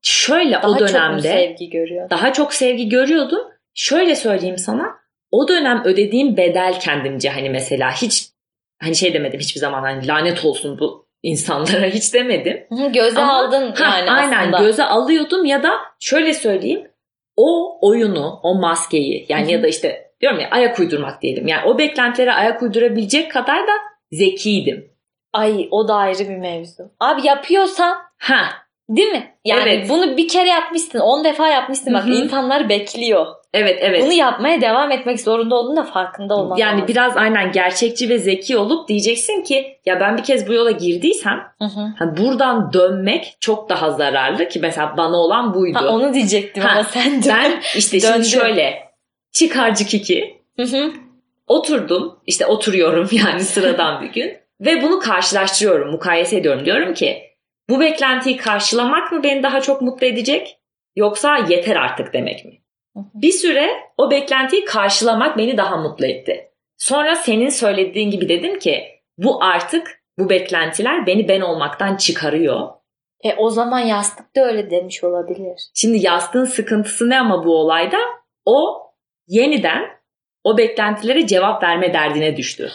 şöyle 0.03 0.53
Daha 0.55 0.71
o 0.71 0.79
çok 0.79 0.89
dönemde 0.89 1.23
sevgi 1.23 1.71
görüyor? 1.71 2.11
daha 2.11 2.33
çok 2.33 2.55
sevgi 2.55 2.89
görüyordum. 2.89 3.41
Şöyle 3.81 4.17
söyleyeyim 4.17 4.59
sana 4.59 4.97
o 5.31 5.49
dönem 5.49 5.83
ödediğim 5.85 6.37
bedel 6.37 6.81
kendimce 6.81 7.29
hani 7.31 7.51
mesela 7.51 7.91
hiç 7.93 8.29
hani 8.83 8.95
şey 8.97 9.15
demedim 9.15 9.41
hiçbir 9.41 9.61
zaman 9.61 9.83
hani 9.83 10.07
lanet 10.07 10.45
olsun 10.45 10.79
bu 10.79 11.09
insanlara 11.23 11.87
hiç 11.87 12.15
demedim. 12.15 12.67
Hı, 12.71 12.93
Göze 12.93 13.21
Ama- 13.21 13.33
aldın 13.39 13.73
Ha, 13.73 13.99
yani 13.99 14.11
aynen 14.11 14.39
aslında. 14.43 14.59
göze 14.59 14.85
alıyordum 14.85 15.45
ya 15.45 15.63
da 15.63 15.71
şöyle 16.01 16.35
söyleyeyim 16.35 16.89
o 17.37 17.79
oyunu 17.89 18.41
o 18.43 18.55
maskeyi 18.55 19.27
yani 19.29 19.43
Hı 19.45 19.47
hı. 19.49 19.51
ya 19.53 19.63
da 19.63 19.67
işte 19.69 20.13
diyorum 20.21 20.41
ya 20.41 20.49
ayak 20.51 20.79
uydurmak 20.79 21.23
diyelim 21.23 21.47
yani 21.47 21.67
o 21.69 21.79
beklentilere 21.79 22.33
ayak 22.33 22.63
uydurabilecek 22.63 23.31
kadar 23.33 23.59
da 23.67 23.73
zekiydim. 24.13 24.93
Ay 25.33 25.69
o 25.71 25.89
da 25.89 25.95
ayrı 25.95 26.19
bir 26.29 26.37
mevzu. 26.37 26.83
Abi 27.01 27.27
yapıyorsan 27.27 27.99
Ha 28.19 28.49
değil 28.89 29.09
mi? 29.09 29.35
Yani 29.45 29.71
Evet. 29.71 29.89
bunu 29.91 30.17
bir 30.17 30.29
kere 30.29 30.49
yapmışsın, 30.49 30.99
10 30.99 31.25
defa 31.25 31.49
yapmışsın. 31.49 31.95
Bak 31.95 32.05
Hı 32.05 32.09
hı. 32.09 32.15
insanlar 32.15 32.69
bekliyor. 32.69 33.27
evet 33.55 33.79
evet. 33.83 34.03
Bunu 34.05 34.13
yapmaya 34.13 34.61
devam 34.61 34.91
etmek 34.93 35.21
zorunda 35.21 35.55
olduğunu 35.55 35.77
da 35.77 35.85
farkında 35.85 36.35
olman 36.37 36.57
yani 36.57 36.73
lazım. 36.81 36.89
biraz 36.89 37.17
aynen 37.17 37.53
gerçekçi 37.53 38.09
ve 38.09 38.19
zeki 38.19 38.57
olup 38.57 38.89
diyeceksin 38.89 39.43
ki 39.43 39.79
ya 39.87 40.01
ben 40.01 40.17
bir 40.17 40.23
kez 40.23 40.49
bu 40.49 40.53
yola 40.53 40.71
girdiysem 40.71 41.41
Hı 41.59 41.65
hı. 41.65 41.81
ha, 41.99 42.17
buradan 42.17 42.73
dönmek 42.73 43.37
çok 43.41 43.69
daha 43.69 43.91
zararlı 43.91 44.49
ki 44.49 44.59
mesela 44.61 44.95
bana 44.97 45.17
olan 45.17 45.55
buydu. 45.55 45.79
Ha, 45.79 45.89
onu 45.89 46.15
diyecektim 46.15 46.63
Ha, 46.63 46.71
ama 46.73 46.85
sen 46.85 47.23
de. 47.23 47.29
ben 47.29 47.61
işte 47.77 48.01
şimdi 48.01 48.25
şöyle 48.29 48.75
çıkarcı 49.33 49.85
kiki 49.87 50.39
oturdum 51.47 52.19
işte 52.27 52.47
oturuyorum 52.47 53.09
yani 53.13 53.41
sıradan 53.41 54.03
bir 54.03 54.13
gün 54.13 54.37
ve 54.61 54.83
bunu 54.83 54.99
karşılaştırıyorum 54.99 55.91
mukayese 55.91 56.37
ediyorum 56.37 56.65
diyorum 56.65 56.95
ki 56.95 57.23
bu 57.71 57.81
beklentiyi 57.81 58.37
karşılamak 58.37 59.13
mı 59.13 59.23
beni 59.23 59.43
daha 59.43 59.61
çok 59.61 59.83
mutlu 59.83 60.07
edecek 60.07 60.59
yoksa 60.97 61.37
yeter 61.37 61.77
artık 61.77 62.13
demek 62.13 62.45
mi? 62.45 62.59
Bir 63.15 63.33
süre 63.33 63.71
o 63.99 64.11
beklentiyi 64.11 64.65
karşılamak 64.65 65.39
beni 65.39 65.57
daha 65.57 65.77
mutlu 65.77 66.07
etti. 66.07 66.51
Sonra 66.77 67.17
senin 67.17 67.49
söylediğin 67.49 68.11
gibi 68.11 68.29
dedim 68.29 68.59
ki 68.59 68.85
bu 69.19 69.45
artık 69.45 70.03
bu 70.19 70.31
beklentiler 70.31 71.07
beni 71.07 71.29
ben 71.29 71.41
olmaktan 71.41 71.97
çıkarıyor. 71.97 72.69
E 73.25 73.35
o 73.35 73.51
zaman 73.51 73.79
yastık 73.79 74.37
da 74.37 74.45
öyle 74.45 74.71
demiş 74.71 75.05
olabilir. 75.05 75.63
Şimdi 75.75 76.07
yastığın 76.07 76.45
sıkıntısı 76.45 77.11
ne 77.11 77.21
ama 77.21 77.45
bu 77.45 77.57
olayda? 77.57 77.99
O 78.45 78.83
yeniden 79.27 79.83
o 80.45 80.59
beklentilere 80.59 81.27
cevap 81.27 81.63
verme 81.63 81.93
derdine 81.93 82.37
düştü. 82.37 82.71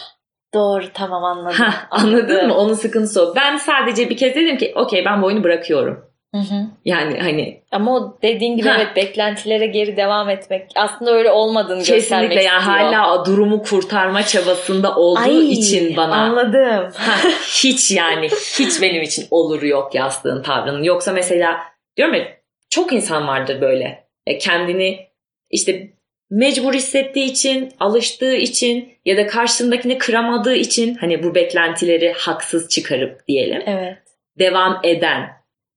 Doğru 0.54 0.84
tamam 0.94 1.24
anladım. 1.24 1.56
Hah, 1.58 1.86
anladın 1.90 2.46
mı? 2.46 2.54
Onun 2.54 2.74
sıkıntısı 2.74 3.22
o. 3.22 3.34
Ben 3.36 3.56
sadece 3.56 4.10
bir 4.10 4.16
kez 4.16 4.34
dedim 4.34 4.56
ki 4.56 4.72
okey 4.76 5.04
ben 5.04 5.22
bu 5.22 5.26
oyunu 5.26 5.44
bırakıyorum. 5.44 6.04
Hı 6.34 6.40
hı. 6.40 6.54
Yani 6.84 7.20
hani 7.20 7.62
Ama 7.72 7.96
o 7.96 8.18
dediğin 8.22 8.56
gibi 8.56 8.68
Ha. 8.68 8.74
evet 8.78 8.96
beklentilere 8.96 9.66
geri 9.66 9.96
devam 9.96 10.30
etmek 10.30 10.70
aslında 10.76 11.12
öyle 11.12 11.30
olmadığını 11.30 11.78
göstermek 11.78 12.30
kesinlikle 12.30 12.42
yani 12.42 12.58
istiyor. 12.58 12.78
hala 12.78 13.24
durumu 13.26 13.62
kurtarma 13.62 14.22
çabasında 14.22 14.96
olduğu 14.96 15.20
Ay, 15.20 15.52
için 15.52 15.96
bana 15.96 16.14
Anladım. 16.14 16.92
Ha, 16.96 17.28
hiç 17.64 17.90
yani 17.90 18.28
hiç 18.58 18.82
benim 18.82 19.02
için 19.02 19.26
oluru 19.30 19.66
yok 19.66 19.94
yastığın 19.94 20.42
tavrının. 20.42 20.82
Yoksa 20.82 21.12
mesela 21.12 21.58
diyorum 21.96 22.14
ya 22.14 22.24
çok 22.70 22.92
insan 22.92 23.26
vardır 23.28 23.60
böyle. 23.60 24.04
E, 24.26 24.38
kendini 24.38 25.06
işte 25.50 25.93
mecbur 26.34 26.74
hissettiği 26.74 27.30
için, 27.30 27.72
alıştığı 27.80 28.34
için 28.34 28.92
ya 29.04 29.16
da 29.16 29.26
karşısındakini 29.26 29.98
kıramadığı 29.98 30.54
için 30.54 30.94
hani 30.94 31.22
bu 31.22 31.34
beklentileri 31.34 32.12
haksız 32.12 32.68
çıkarıp 32.68 33.28
diyelim 33.28 33.62
Evet. 33.66 33.98
devam 34.38 34.80
eden 34.84 35.30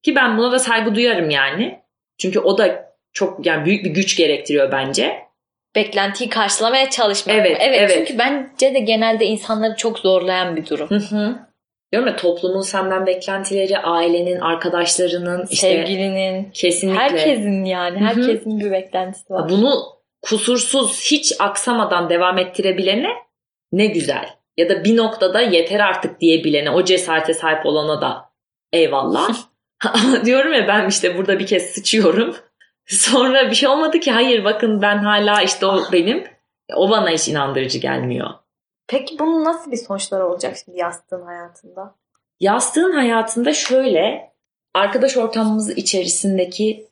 ki 0.04 0.16
ben 0.16 0.38
buna 0.38 0.52
da 0.52 0.60
saygı 0.60 0.96
duyarım 0.96 1.30
yani. 1.30 1.80
Çünkü 2.18 2.40
o 2.40 2.58
da 2.58 2.94
çok 3.14 3.46
yani 3.46 3.66
büyük 3.66 3.86
bir 3.86 3.90
güç 3.90 4.18
gerektiriyor 4.18 4.72
bence. 4.72 5.16
Beklentiyi 5.76 6.30
karşılamaya 6.30 6.90
çalışmak. 6.90 7.36
Evet, 7.36 7.58
evet. 7.60 7.80
evet. 7.80 7.92
Çünkü 7.98 8.20
bence 8.20 8.74
de 8.74 8.80
genelde 8.80 9.26
insanları 9.26 9.76
çok 9.76 10.00
zorlayan 10.00 10.56
bir 10.56 10.66
durum. 10.66 10.90
Hı 10.90 10.96
hı. 10.96 11.36
Diyorum 11.92 12.10
ya 12.10 12.16
toplumun 12.16 12.62
senden 12.62 13.06
beklentileri, 13.06 13.78
ailenin, 13.78 14.40
arkadaşlarının 14.40 15.46
işte 15.50 15.68
Sevgilinin, 15.68 16.52
kesinlikle 16.54 17.00
herkesin 17.00 17.66
yani 17.66 18.00
Hı 18.00 18.04
hı. 18.04 18.08
herkesin 18.08 18.60
bir 18.60 18.72
beklentisi 18.72 19.34
var. 19.34 19.50
bunu 19.50 19.97
kusursuz 20.22 21.02
hiç 21.02 21.34
aksamadan 21.40 22.10
devam 22.10 22.38
ettirebilene 22.38 23.10
ne 23.72 23.86
güzel. 23.86 24.38
ya 24.58 24.70
da 24.70 24.84
bir 24.84 24.98
noktada 24.98 25.42
yeter 25.42 25.80
artık 25.80 26.22
diyebilene 26.22 26.72
o 26.72 26.84
cesarete 26.84 27.34
sahip 27.34 27.66
olana 27.66 28.02
da 28.02 28.30
eyvallah. 28.74 29.30
Diyorum 30.26 30.54
ya 30.54 30.68
ben 30.68 30.88
işte 30.88 31.18
burada 31.18 31.40
bir 31.40 31.48
kez 31.48 31.64
sıçıyorum. 31.64 32.36
Sonra 32.86 33.50
bir 33.50 33.56
şey 33.56 33.70
olmadı 33.70 34.00
ki 34.00 34.12
hayır 34.12 34.44
bakın 34.44 34.82
ben 34.82 34.98
hala 34.98 35.42
işte 35.42 35.66
o 35.66 35.92
benim. 35.92 36.24
O 36.76 36.90
bana 36.90 37.10
hiç 37.10 37.28
inandırıcı 37.28 37.78
gelmiyor. 37.78 38.30
Peki 38.88 39.20
bunun 39.20 39.44
nasıl 39.44 39.72
bir 39.72 39.78
sonuçları 39.78 40.28
olacak 40.28 40.58
şimdi 40.66 40.80
yastığın 40.80 41.22
hayatında? 41.22 41.96
Yastığın 42.40 42.92
hayatında 42.92 43.54
şöyle 43.54 44.34
arkadaş 44.74 45.18
ortamımız 45.18 45.78
içerisindeki 45.78 46.88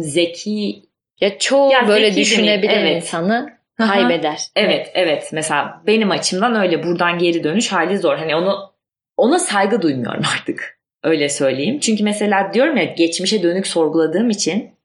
zeki 0.00 0.82
Ya 1.20 1.38
çoğu 1.38 1.72
Ya 1.72 1.88
böyle 1.88 2.16
düşünebilen 2.16 2.80
evet. 2.80 3.02
insanı 3.02 3.58
Aha. 3.78 3.92
kaybeder. 3.92 4.40
Evet 4.56 4.90
evet 4.94 5.30
mesela 5.32 5.82
benim 5.86 6.10
açımdan 6.10 6.54
öyle 6.54 6.82
buradan 6.82 7.18
geri 7.18 7.44
dönüş 7.44 7.72
hali 7.72 7.98
zor. 7.98 8.16
Hani 8.16 8.36
onu 8.36 8.72
ona 9.16 9.38
saygı 9.38 9.82
duymuyorum 9.82 10.22
artık. 10.38 10.76
Öyle 11.02 11.28
söyleyeyim. 11.28 11.80
Çünkü 11.80 12.04
mesela 12.04 12.54
diyorum 12.54 12.76
ya 12.76 12.84
geçmişe 12.84 13.42
dönük 13.42 13.66
sorguladığım 13.66 14.30
için 14.30 14.76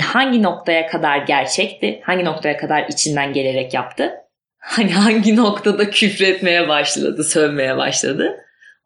hangi 0.00 0.42
noktaya 0.42 0.86
kadar 0.86 1.18
gerçekti? 1.18 2.00
Hangi 2.02 2.24
noktaya 2.24 2.56
kadar 2.56 2.86
içinden 2.88 3.32
gelerek 3.32 3.74
yaptı? 3.74 4.12
Hani 4.58 4.92
hangi 4.92 5.36
noktada 5.36 5.90
küfretmeye 5.90 6.68
başladı, 6.68 7.24
sövmeye 7.24 7.76
başladı? 7.76 8.36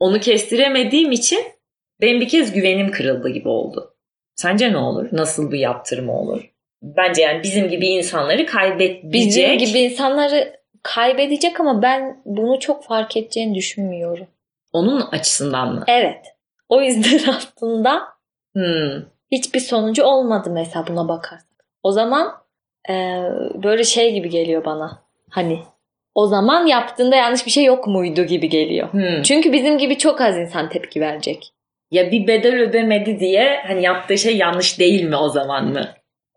Onu 0.00 0.20
kestiremediğim 0.20 1.12
için 1.12 1.40
benim 2.00 2.20
bir 2.20 2.28
kez 2.28 2.52
güvenim 2.52 2.90
kırıldı 2.90 3.28
gibi 3.28 3.48
oldu. 3.48 3.94
Sence 4.34 4.72
ne 4.72 4.76
olur? 4.76 5.08
Nasıl 5.12 5.52
bir 5.52 5.58
yaptırım 5.58 6.08
olur? 6.08 6.55
Bence 6.82 7.22
yani 7.22 7.42
bizim 7.42 7.68
gibi 7.68 7.86
insanları 7.86 8.46
kaybedecek. 8.46 9.12
Bizim 9.12 9.58
gibi 9.58 9.78
insanları 9.78 10.56
kaybedecek 10.82 11.60
ama 11.60 11.82
ben 11.82 12.22
bunu 12.24 12.60
çok 12.60 12.84
fark 12.84 13.16
edeceğini 13.16 13.54
düşünmüyorum. 13.54 14.26
Onun 14.72 15.00
açısından 15.00 15.74
mı? 15.74 15.84
Evet. 15.88 16.26
O 16.68 16.80
yüzden 16.80 17.20
aslında 17.36 18.02
Hmm. 18.52 19.02
hiçbir 19.32 19.60
sonucu 19.60 20.04
olmadı 20.04 20.50
mesela 20.52 20.86
buna 20.86 21.08
bakarsak. 21.08 21.46
O 21.82 21.92
zaman 21.92 22.32
e, 22.90 22.94
böyle 23.62 23.84
şey 23.84 24.12
gibi 24.12 24.28
geliyor 24.28 24.64
bana. 24.64 25.02
Hani 25.30 25.58
o 26.14 26.26
zaman 26.26 26.66
yaptığında 26.66 27.16
yanlış 27.16 27.46
bir 27.46 27.50
şey 27.50 27.64
yok 27.64 27.86
muydu 27.86 28.24
gibi 28.24 28.48
geliyor. 28.48 28.92
Hmm. 28.92 29.22
Çünkü 29.22 29.52
bizim 29.52 29.78
gibi 29.78 29.98
çok 29.98 30.20
az 30.20 30.36
insan 30.36 30.68
tepki 30.68 31.00
verecek. 31.00 31.52
Ya 31.90 32.10
bir 32.10 32.26
bedel 32.26 32.60
ödemedi 32.60 33.20
diye 33.20 33.62
hani 33.66 33.82
yaptığı 33.82 34.18
şey 34.18 34.36
yanlış 34.36 34.78
değil 34.78 35.04
mi 35.04 35.16
o 35.16 35.28
zaman 35.28 35.64
mı? 35.64 35.88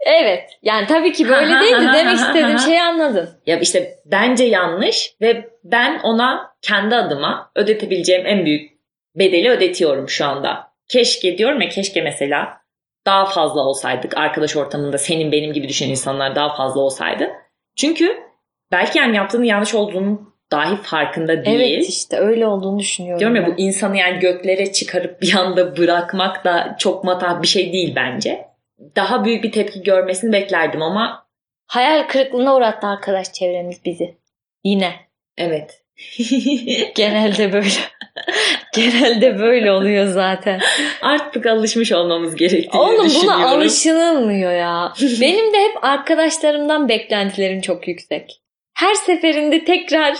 Evet. 0.06 0.60
Yani 0.64 0.88
tabii 0.88 1.14
ki 1.14 1.30
böyle 1.30 1.60
değil 1.60 1.76
de 1.76 1.94
demek 1.94 2.16
istediğim 2.20 2.60
şeyi 2.60 2.82
anladın. 2.82 3.30
Ya 3.46 3.60
işte 3.60 3.96
bence 4.06 4.46
yanlış 4.46 5.16
ve 5.22 5.50
ben 5.64 6.00
ona 6.04 6.52
kendi 6.62 6.96
adıma 6.96 7.52
ödetebileceğim 7.56 8.26
en 8.26 8.46
büyük 8.46 8.72
bedeli 9.16 9.50
ödetiyorum 9.50 10.10
şu 10.10 10.26
anda. 10.26 10.70
Keşke 10.88 11.38
diyorum 11.38 11.62
ya 11.62 11.70
keşke 11.70 12.02
mesela 12.02 12.60
daha 13.06 13.26
fazla 13.26 13.62
olsaydık 13.62 14.18
arkadaş 14.18 14.56
ortamında 14.56 14.98
senin 14.98 15.32
benim 15.32 15.54
gibi 15.54 15.70
düşünen 15.70 15.90
insanlar 15.90 16.36
daha 16.36 16.56
fazla 16.56 16.82
olsaydı. 16.82 17.32
Çünkü 17.76 18.18
belki 18.72 18.98
yani 18.98 19.16
yaptığının 19.16 19.44
yanlış 19.44 19.76
olduğunu 19.76 20.34
dahi 20.52 20.76
farkında 20.76 21.46
değil. 21.46 21.60
Evet 21.60 21.90
işte 21.90 22.18
öyle 22.18 22.48
olduğunu 22.48 22.80
düşünüyorum. 22.80 23.20
Diyorum 23.20 23.36
ya 23.36 23.48
ben. 23.48 23.52
bu 23.52 23.62
insanı 23.62 23.98
yani 23.98 24.20
göklere 24.20 24.72
çıkarıp 24.72 25.22
bir 25.22 25.36
anda 25.36 25.78
bırakmak 25.78 26.46
da 26.46 26.76
çok 26.80 27.04
matah 27.04 27.42
bir 27.42 27.48
şey 27.48 27.74
değil 27.74 27.94
bence. 27.96 28.49
Daha 28.96 29.26
büyük 29.26 29.44
bir 29.44 29.52
tepki 29.52 29.84
görmesini 29.84 30.34
beklerdim 30.34 30.82
ama 30.82 31.30
Hayal 31.70 32.08
kırıklığına 32.08 32.56
uğrattı 32.56 32.88
arkadaş 32.88 33.34
çevremiz 33.34 33.86
bizi. 33.86 34.18
Yine. 34.64 34.94
evet. 35.38 35.84
Genelde 36.96 37.54
böyle. 37.54 37.70
Genelde 38.76 39.40
böyle 39.40 39.72
oluyor 39.72 40.06
zaten. 40.06 40.62
Artık 41.02 41.46
alışmış 41.46 41.92
olmamız 41.92 42.36
gerektiğini 42.36 42.82
Oğlum 42.82 43.08
buna 43.24 43.50
alışılmıyor 43.50 44.52
ya. 44.52 44.94
Benim 45.22 45.54
de 45.54 45.58
hep 45.58 45.84
arkadaşlarımdan 45.84 46.90
beklentilerim 46.90 47.62
çok 47.62 47.88
yüksek. 47.88 48.42
Her 48.74 48.94
seferinde 48.94 49.66
tekrar 49.66 50.18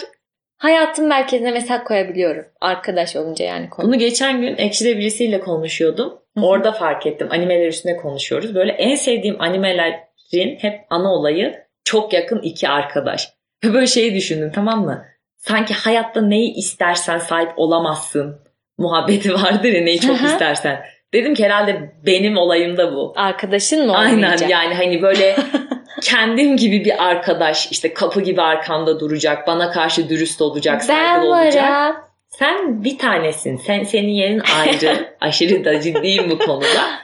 hayatın 0.58 1.08
merkezine 1.08 1.52
mesaj 1.52 1.84
koyabiliyorum. 1.84 2.46
Arkadaş 2.62 3.16
olunca 3.16 3.46
yani 3.46 3.70
konu. 3.70 3.88
Bunu 3.88 4.00
geçen 4.00 4.42
gün 4.42 4.58
Ekşi'de 4.58 4.98
birisiyle 4.98 5.40
konuşuyordum. 5.40 6.19
Orada 6.44 6.72
fark 6.72 7.06
ettim. 7.06 7.28
Animeler 7.32 7.68
üstüne 7.68 7.98
konuşuyoruz. 7.98 8.56
Böyle 8.56 8.72
en 8.72 8.96
sevdiğim 8.96 9.42
animelerin 9.42 10.56
hep 10.62 10.80
ana 10.90 11.14
olayı 11.14 11.56
çok 11.84 12.14
yakın 12.14 12.42
iki 12.42 12.70
arkadaş. 12.70 13.30
Böyle 13.64 13.88
şeyi 13.88 14.16
düşündüm 14.16 14.52
tamam 14.56 14.86
mı? 14.86 15.06
Sanki 15.38 15.74
hayatta 15.74 16.22
neyi 16.22 16.54
istersen 16.54 17.18
sahip 17.18 17.52
olamazsın. 17.58 18.40
Muhabbeti 18.78 19.34
vardır 19.34 19.74
ya 19.74 19.82
neyi 19.82 20.00
çok 20.00 20.22
istersen. 20.22 20.82
Dedim 21.14 21.34
ki 21.34 21.46
herhalde 21.46 21.92
benim 22.06 22.38
olayım 22.38 22.78
da 22.78 22.94
bu. 22.94 23.14
Arkadaşın 23.16 23.86
mı 23.86 23.98
Aynen 23.98 24.14
olmayacak? 24.14 24.50
yani 24.50 24.74
hani 24.74 25.02
böyle 25.02 25.36
kendim 26.02 26.58
gibi 26.58 26.86
bir 26.86 27.04
arkadaş 27.10 27.72
işte 27.72 27.94
kapı 27.94 28.22
gibi 28.22 28.42
arkamda 28.42 29.00
duracak. 29.00 29.48
Bana 29.48 29.72
karşı 29.72 30.10
dürüst 30.10 30.42
olacak, 30.42 30.76
ben 30.82 30.86
saygılı 30.86 31.30
olacak. 31.30 32.09
Sen 32.30 32.84
bir 32.84 32.98
tanesin. 32.98 33.58
Sen 33.58 33.84
senin 33.84 34.12
yerin 34.12 34.42
ayrı. 34.58 35.16
Aşırı 35.22 35.66
da 35.66 35.82
ciddiyim 35.82 36.30
bu 36.30 36.38
konuda. 36.38 37.00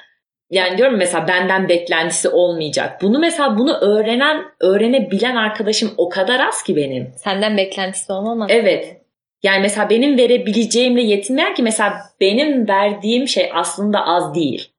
Yani 0.49 0.77
diyorum 0.77 0.97
mesela 0.97 1.27
benden 1.27 1.69
beklentisi 1.69 2.29
olmayacak. 2.29 3.01
Bunu 3.01 3.19
mesela 3.19 3.57
bunu 3.57 3.77
öğrenen, 3.77 4.45
öğrenebilen 4.61 5.35
arkadaşım 5.35 5.93
o 5.97 6.09
kadar 6.09 6.39
az 6.39 6.63
ki 6.63 6.75
benim. 6.75 7.13
Senden 7.15 7.57
beklentisi 7.57 8.13
olmamaz. 8.13 8.47
Evet. 8.51 9.01
Yani 9.43 9.61
mesela 9.61 9.89
benim 9.89 10.17
verebileceğimle 10.17 11.01
yetinmeyen 11.01 11.53
ki 11.53 11.63
mesela 11.63 12.01
benim 12.21 12.67
verdiğim 12.67 13.27
şey 13.27 13.49
aslında 13.53 14.05
az 14.05 14.35
değil. 14.35 14.71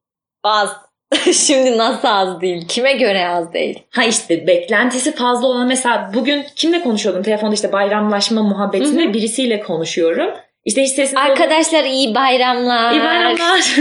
Az. 0.43 0.86
Şimdi 1.33 1.77
nasıl 1.77 2.07
az 2.07 2.41
değil? 2.41 2.67
Kime 2.67 2.93
göre 2.93 3.27
az 3.27 3.53
değil? 3.53 3.83
Ha 3.89 4.03
işte 4.03 4.47
beklentisi 4.47 5.15
fazla 5.15 5.47
olan 5.47 5.67
mesela 5.67 6.11
bugün 6.13 6.45
kimle 6.55 6.81
konuşuyordum? 6.81 7.23
Telefonda 7.23 7.53
işte 7.53 7.71
bayramlaşma 7.71 8.43
muhabbetinde 8.43 9.03
Hı 9.03 9.09
hı. 9.09 9.13
birisiyle 9.13 9.59
konuşuyorum. 9.59 10.33
İşte 10.65 10.83
hiç 10.83 10.91
sesini 10.91 11.19
Arkadaşlar 11.19 11.83
iyi 11.83 12.15
bayramlar. 12.15 12.91
İyi 12.91 13.01
bayramlar. 13.01 13.77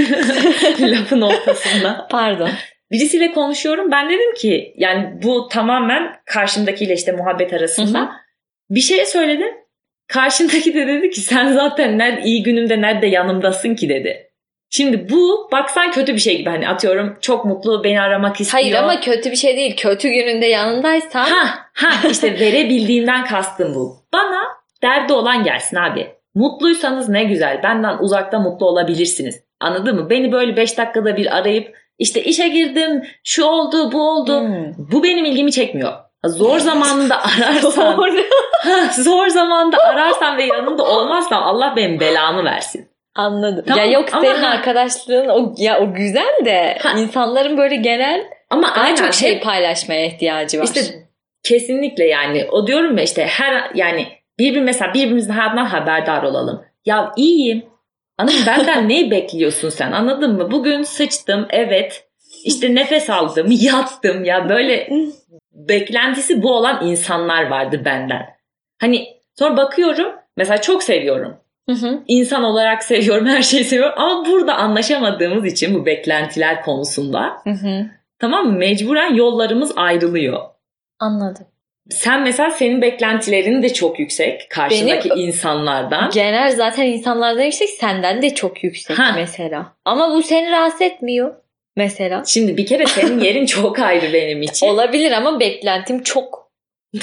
Lafın 0.81 1.21
ortasında. 1.21 2.07
Pardon. 2.11 2.51
Birisiyle 2.91 3.33
konuşuyorum. 3.33 3.91
Ben 3.91 4.09
dedim 4.09 4.35
ki 4.35 4.75
yani 4.77 5.23
bu 5.23 5.49
tamamen 5.49 6.13
karşımdakiyle 6.27 6.95
işte 6.95 7.13
muhabbet 7.13 7.53
arasında. 7.53 7.99
Hı 7.99 8.05
hı. 8.05 8.09
Bir 8.71 8.81
şey 8.81 9.07
söyledim. 9.07 9.55
Karşımdaki 10.09 10.75
de 10.75 10.87
dedi 10.87 11.11
ki 11.11 11.21
sen 11.21 11.53
zaten 11.53 11.99
nerede 11.99 12.23
iyi 12.23 12.43
günümde 12.43 12.81
nerede 12.81 13.07
yanımdasın 13.07 13.75
ki 13.75 13.89
dedi. 13.89 14.26
Şimdi 14.71 15.11
bu 15.11 15.49
baksan 15.53 15.91
kötü 15.91 16.15
bir 16.15 16.19
şey 16.19 16.39
gibi 16.39 16.51
hani 16.51 16.69
atıyorum 16.69 17.17
çok 17.21 17.45
mutlu 17.45 17.85
beni 17.85 18.01
aramak 18.01 18.41
istiyor. 18.41 18.63
Hayır 18.63 18.75
ama 18.75 19.01
kötü 19.01 19.31
bir 19.31 19.37
şey 19.37 19.57
değil. 19.57 19.77
Kötü 19.77 20.09
gününde 20.09 20.47
yanındaysan 20.47 21.25
Ha 21.25 21.59
ha 21.73 22.09
işte 22.11 22.41
verebildiğinden 22.41 23.25
kastım 23.25 23.75
bu. 23.75 23.97
Bana 24.13 24.43
derdi 24.83 25.13
olan 25.13 25.45
gelsin 25.45 25.77
abi. 25.77 26.07
Mutluysanız 26.35 27.09
ne 27.09 27.25
güzel. 27.25 27.63
Benden 27.63 27.99
uzakta 27.99 28.39
mutlu 28.39 28.67
olabilirsiniz. 28.67 29.43
Anladın 29.61 29.97
mı? 29.97 30.11
Beni 30.11 30.33
böyle 30.33 30.57
5 30.57 30.79
dakikada 30.79 31.17
bir 31.17 31.37
arayıp 31.37 31.77
işte 31.99 32.23
işe 32.23 32.49
girdim, 32.49 33.03
şu 33.25 33.45
oldu, 33.45 33.93
bu 33.93 34.11
oldu. 34.11 34.41
Hmm. 34.41 34.73
Bu 34.93 35.03
benim 35.03 35.25
ilgimi 35.25 35.53
çekmiyor. 35.53 35.93
Zor 36.25 36.59
zamanında 36.59 37.23
ararsan, 37.23 37.63
Doğru. 37.97 38.17
Ha, 38.53 38.93
zor 39.03 39.29
zamanda 39.29 39.79
ararsan 39.79 40.39
ve 40.39 40.45
yanında 40.45 40.85
olmazsam 40.85 41.43
Allah 41.43 41.73
benim 41.77 42.01
belamı 42.01 42.45
versin. 42.45 42.89
Anladım. 43.17 43.65
Tamam, 43.69 43.85
ya 43.85 43.91
yok 43.93 44.09
senin 44.11 44.43
ha- 44.43 44.49
arkadaşlığın 44.51 45.29
o 45.29 45.55
ya 45.59 45.81
o 45.81 45.95
güzel 45.95 46.45
de 46.45 46.79
Ha. 46.83 46.99
insanların 46.99 47.57
böyle 47.59 47.77
genel 47.77 48.25
Ama 48.51 48.63
daha 48.69 48.85
aynen 48.85 48.95
çok 48.97 49.15
şey 49.15 49.35
hep- 49.35 49.43
paylaşmaya 49.43 50.07
ihtiyacı 50.07 50.59
var. 50.59 50.65
İşte 50.65 50.81
kesinlikle 51.43 52.05
yani 52.05 52.47
o 52.53 52.67
diyorum 52.67 52.97
ya 52.99 53.05
işte 53.05 53.27
her 53.27 53.71
yani 53.75 54.07
birbir 54.39 54.61
mesela 54.61 54.95
birbirimizin 54.95 55.33
hayatından 55.33 55.65
haberdar 55.67 56.23
olalım. 56.23 56.65
Ya 56.87 57.13
iyiyim. 57.17 57.59
Mı? 58.23 58.29
Benden 58.47 58.89
neyi 58.89 59.11
bekliyorsun 59.11 59.69
sen 59.69 59.93
anladın 59.93 60.37
mı? 60.37 60.51
Bugün 60.51 60.83
sıçtım 60.83 61.47
evet. 61.51 62.05
İşte 62.45 62.75
nefes 62.75 63.11
aldım 63.11 63.47
yattım 63.61 64.25
ya 64.25 64.49
böyle 64.49 64.89
beklentisi 65.53 66.43
bu 66.43 66.53
olan 66.57 66.87
insanlar 66.87 67.47
vardı 67.51 67.83
benden. 67.85 68.27
Hani 68.81 69.07
sonra 69.39 69.57
bakıyorum 69.57 70.13
mesela 70.37 70.61
çok 70.61 70.83
seviyorum. 70.83 71.37
Hı 71.69 71.73
hı. 71.73 72.03
İnsan 72.07 72.45
olarak 72.45 72.83
seviyorum 72.85 73.27
her 73.27 73.43
şeyi 73.43 73.65
seviyorum 73.65 73.95
ama 73.97 74.27
burada 74.27 74.55
anlaşamadığımız 74.55 75.47
için 75.47 75.75
bu 75.75 75.87
beklentiler 75.87 76.63
konusunda 76.63 77.37
Hı 77.45 77.51
hı. 77.51 77.87
tamam 78.19 78.47
mı 78.47 78.53
mecburen 78.53 79.15
yollarımız 79.15 79.73
ayrılıyor. 79.77 80.41
Anladım. 80.99 81.47
Sen 81.91 82.23
mesela 82.23 82.51
senin 82.51 82.83
beklentilerin 82.83 83.63
de 83.63 83.73
çok 83.73 83.99
yüksek 83.99 84.51
karşındaki 84.51 85.09
insanlardan. 85.09 86.11
Genel 86.11 86.57
zaten 86.57 86.87
insanlardan 86.87 87.43
yüksek 87.43 87.69
senden 87.69 88.23
de 88.23 88.35
çok 88.35 88.65
yüksek 88.65 88.99
Ha. 88.99 89.13
mesela. 89.17 89.73
Ama 89.85 90.11
bu 90.15 90.23
seni 90.23 90.51
rahatsız 90.51 90.83
etmiyor 90.83 91.35
mesela. 91.77 92.23
Şimdi 92.27 92.57
bir 92.57 92.67
kere 92.67 92.87
senin 92.87 93.21
yerin 93.21 93.47
çok 93.57 93.79
ayrı 93.79 94.13
benim 94.13 94.43
için. 94.43 94.67
Olabilir 94.67 95.13
ama 95.13 95.41
beklentim 95.41 96.03
çok. 96.03 96.47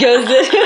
Gözlerim 0.00 0.60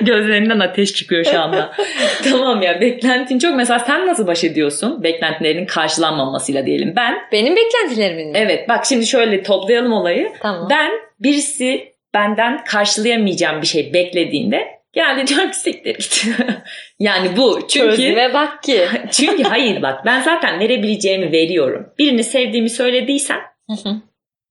Gözlerinden 0.04 0.60
ateş 0.60 0.94
çıkıyor 0.94 1.24
şu 1.24 1.40
anda. 1.40 1.72
tamam 2.30 2.62
ya 2.62 2.80
beklentin 2.80 3.38
çok. 3.38 3.56
Mesela 3.56 3.78
sen 3.78 4.06
nasıl 4.06 4.26
baş 4.26 4.44
ediyorsun? 4.44 5.02
Beklentilerinin 5.02 5.66
karşılanmamasıyla 5.66 6.66
diyelim. 6.66 6.92
Ben 6.96 7.14
Benim 7.32 7.56
beklentilerimin 7.56 8.32
mi? 8.32 8.38
evet 8.38 8.68
bak 8.68 8.86
şimdi 8.86 9.06
şöyle 9.06 9.42
toplayalım 9.42 9.92
olayı. 9.92 10.32
Tamam. 10.42 10.68
Ben 10.70 10.90
birisi 11.20 11.92
benden 12.14 12.64
karşılayamayacağım 12.64 13.62
bir 13.62 13.66
şey 13.66 13.92
beklediğinde 13.94 14.64
geldi 14.92 15.26
diyorum 15.26 15.50
ki 15.50 15.56
siktir 15.56 15.94
git. 15.98 16.26
yani 16.98 17.36
bu. 17.36 17.60
Çünkü 17.68 17.86
Çözüme 17.96 18.34
bak 18.34 18.62
ki. 18.62 18.80
çünkü 19.10 19.42
hayır 19.42 19.82
bak 19.82 20.04
ben 20.06 20.20
zaten 20.20 20.60
verebileceğimi 20.60 21.32
veriyorum. 21.32 21.86
Birini 21.98 22.24
sevdiğimi 22.24 22.70
söylediysem 22.70 23.40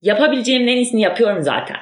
yapabileceğimin 0.01 0.67
en 0.67 0.75
iyisini 0.75 1.01
yapıyorum 1.01 1.41
zaten. 1.43 1.77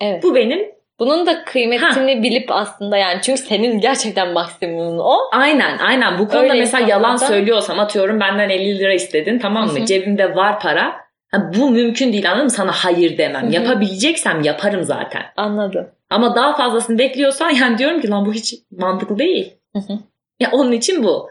evet. 0.00 0.22
Bu 0.22 0.34
benim 0.34 0.69
Bunun 1.00 1.26
da 1.26 1.44
kıymetini 1.44 2.22
bilip 2.22 2.52
aslında 2.52 2.96
yani 2.96 3.18
çünkü 3.22 3.42
senin 3.42 3.80
gerçekten 3.80 4.32
maksimumun 4.32 4.98
o. 4.98 5.16
aynen 5.32 5.78
aynen 5.78 6.18
bu 6.18 6.28
konuda 6.28 6.42
Öyle 6.42 6.54
mesela 6.54 6.88
yalan 6.88 7.14
insanlarda- 7.14 7.26
söylüyorsam 7.28 7.78
atıyorum 7.80 8.20
benden 8.20 8.50
50 8.50 8.78
lira 8.78 8.92
istedin 8.92 9.38
tamam 9.38 9.66
mı? 9.66 9.78
Hı 9.78 9.82
hı. 9.82 9.86
Cebimde 9.86 10.34
var 10.36 10.60
para. 10.60 10.92
Ha, 11.30 11.50
bu 11.58 11.70
mümkün 11.70 12.12
değil 12.12 12.28
anladın 12.30 12.44
mı? 12.44 12.50
Sana 12.50 12.72
hayır 12.72 13.18
demem. 13.18 13.42
Hı 13.42 13.46
hı. 13.46 13.52
Yapabileceksem 13.52 14.42
yaparım 14.42 14.82
zaten. 14.84 15.22
Anladım. 15.36 15.88
Ama 16.10 16.34
daha 16.36 16.56
fazlasını 16.56 16.98
bekliyorsan 16.98 17.50
yani 17.60 17.78
diyorum 17.78 18.00
ki 18.00 18.08
lan 18.10 18.26
bu 18.26 18.32
hiç 18.32 18.54
mantıklı 18.70 19.18
değil. 19.18 19.54
Hı 19.76 19.78
hı. 19.78 19.98
Ya 20.40 20.48
onun 20.52 20.72
için 20.72 21.04
bu. 21.04 21.28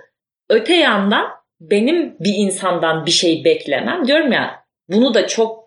Öte 0.50 0.76
yandan 0.76 1.26
benim 1.62 2.16
bir 2.20 2.34
insandan 2.36 3.06
bir 3.06 3.12
şey 3.12 3.46
beklemem. 3.46 4.08
Diyorum 4.08 4.32
ya 4.32 4.64
bunu 4.90 5.14
da 5.14 5.28
çok 5.28 5.59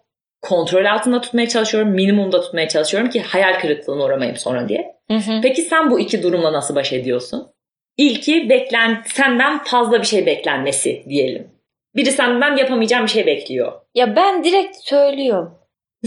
kontrol 0.43 0.85
altında 0.85 1.21
tutmaya 1.21 1.49
çalışıyorum. 1.49 1.91
Minimumda 1.91 2.41
tutmaya 2.41 2.69
çalışıyorum 2.69 3.11
ki 3.11 3.21
hayal 3.21 3.61
kırıklığına 3.61 4.05
uğramayayım 4.05 4.37
sonra 4.37 4.69
diye. 4.69 4.95
Hı 5.11 5.17
hı. 5.17 5.41
Peki 5.43 5.63
sen 5.63 5.91
bu 5.91 6.01
iki 6.01 6.23
durumla 6.23 6.53
nasıl 6.53 6.75
baş 6.75 6.93
ediyorsun? 6.93 7.53
İlki 7.97 8.49
beklen 8.49 9.03
senden 9.07 9.59
fazla 9.59 10.01
bir 10.01 10.07
şey 10.07 10.27
beklenmesi 10.27 11.05
diyelim. 11.09 11.51
Biri 11.97 12.13
senden 12.13 12.57
yapamayacağın 12.57 13.05
bir 13.05 13.11
şey 13.11 13.27
bekliyor. 13.27 13.73
Ya 13.95 14.17
ben 14.17 14.45
direkt 14.45 14.77
söylüyorum. 14.77 15.59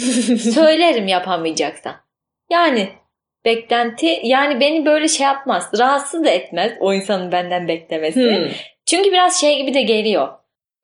Söylerim 0.53 1.07
yapamayacaksan. 1.07 1.95
Yani 2.49 2.89
beklenti 3.45 4.19
yani 4.23 4.59
beni 4.59 4.85
böyle 4.85 5.07
şey 5.07 5.25
yapmaz. 5.25 5.69
Rahatsız 5.79 6.23
da 6.23 6.29
etmez 6.29 6.73
o 6.79 6.93
insanın 6.93 7.31
benden 7.31 7.67
beklemesi. 7.67 8.21
Hmm. 8.21 8.51
Çünkü 8.85 9.11
biraz 9.11 9.41
şey 9.41 9.57
gibi 9.57 9.73
de 9.73 9.81
geliyor. 9.81 10.29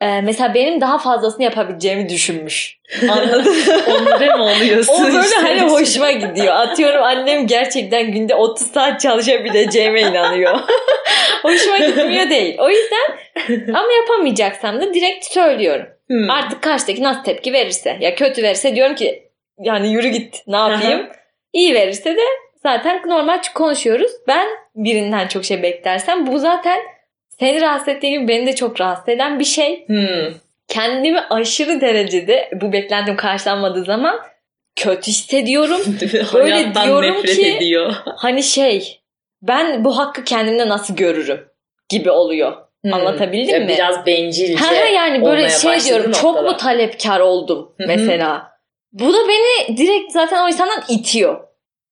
Ee, 0.01 0.21
mesela 0.21 0.53
benim 0.53 0.81
daha 0.81 0.97
fazlasını 0.97 1.43
yapabileceğimi 1.43 2.09
düşünmüş. 2.09 2.77
Anladın? 3.09 3.55
Onlara 3.87 4.37
mı 4.37 4.43
oluyorsun? 4.57 4.93
O 4.93 5.03
böyle 5.03 5.19
işte? 5.19 5.41
hani 5.41 5.61
hoşuma 5.61 6.11
gidiyor. 6.11 6.55
Atıyorum 6.55 7.03
annem 7.03 7.47
gerçekten 7.47 8.11
günde 8.11 8.35
30 8.35 8.67
saat 8.67 9.01
çalışabileceğime 9.01 10.01
inanıyor. 10.01 10.59
hoşuma 11.41 11.77
gitmiyor 11.77 12.29
değil. 12.29 12.57
O 12.59 12.69
yüzden 12.69 13.17
ama 13.69 13.87
yapamayacaksam 14.01 14.81
da 14.81 14.93
direkt 14.93 15.25
söylüyorum. 15.25 15.85
Hmm. 16.07 16.29
Artık 16.29 16.61
karşıdaki 16.61 17.03
nasıl 17.03 17.23
tepki 17.23 17.53
verirse. 17.53 17.97
Ya 17.99 18.15
kötü 18.15 18.43
verirse 18.43 18.75
diyorum 18.75 18.95
ki 18.95 19.23
yani 19.59 19.91
yürü 19.93 20.07
git 20.07 20.43
ne 20.47 20.57
yapayım. 20.57 21.07
İyi 21.53 21.73
verirse 21.73 22.15
de 22.15 22.23
zaten 22.63 23.01
normal 23.07 23.41
konuşuyoruz. 23.55 24.11
Ben 24.27 24.47
birinden 24.75 25.27
çok 25.27 25.45
şey 25.45 25.63
beklersem 25.63 26.27
bu 26.27 26.39
zaten 26.39 26.79
seni 27.41 27.61
rahatsız 27.61 27.87
ettiği 27.87 28.11
gibi 28.11 28.27
beni 28.27 28.45
de 28.45 28.55
çok 28.55 28.81
rahatsız 28.81 29.09
eden 29.09 29.39
bir 29.39 29.45
şey. 29.45 29.87
Hmm. 29.87 30.33
Kendimi 30.67 31.19
aşırı 31.19 31.81
derecede 31.81 32.49
bu 32.61 32.73
beklentim 32.73 33.15
karşılanmadığı 33.15 33.83
zaman 33.83 34.19
kötü 34.75 35.07
hissediyorum. 35.07 35.81
Böyle 36.33 36.73
diyorum 36.83 37.15
nefret 37.15 37.35
ki- 37.35 37.55
ediyor. 37.55 37.93
Hani 38.17 38.43
şey 38.43 39.01
ben 39.41 39.85
bu 39.85 39.97
hakkı 39.97 40.23
kendimde 40.23 40.69
nasıl 40.69 40.95
görürüm 40.95 41.39
gibi 41.89 42.11
oluyor. 42.11 42.53
Hmm. 42.83 42.93
Anlatabildim 42.93 43.55
Ya 43.55 43.59
mi? 43.59 43.67
Biraz 43.67 44.05
bencilce. 44.05 44.55
Ha 44.55 44.73
yani 44.73 45.25
böyle 45.25 45.49
şey 45.49 45.79
diyorum 45.79 46.11
çok 46.11 46.43
mu 46.43 46.57
talepkar 46.57 47.19
oldum 47.19 47.75
mesela. 47.79 48.51
Bu 48.91 49.13
da 49.13 49.17
beni 49.27 49.77
direkt 49.77 50.11
zaten 50.11 50.43
o 50.43 50.47
insandan 50.47 50.83
itiyor. 50.89 51.43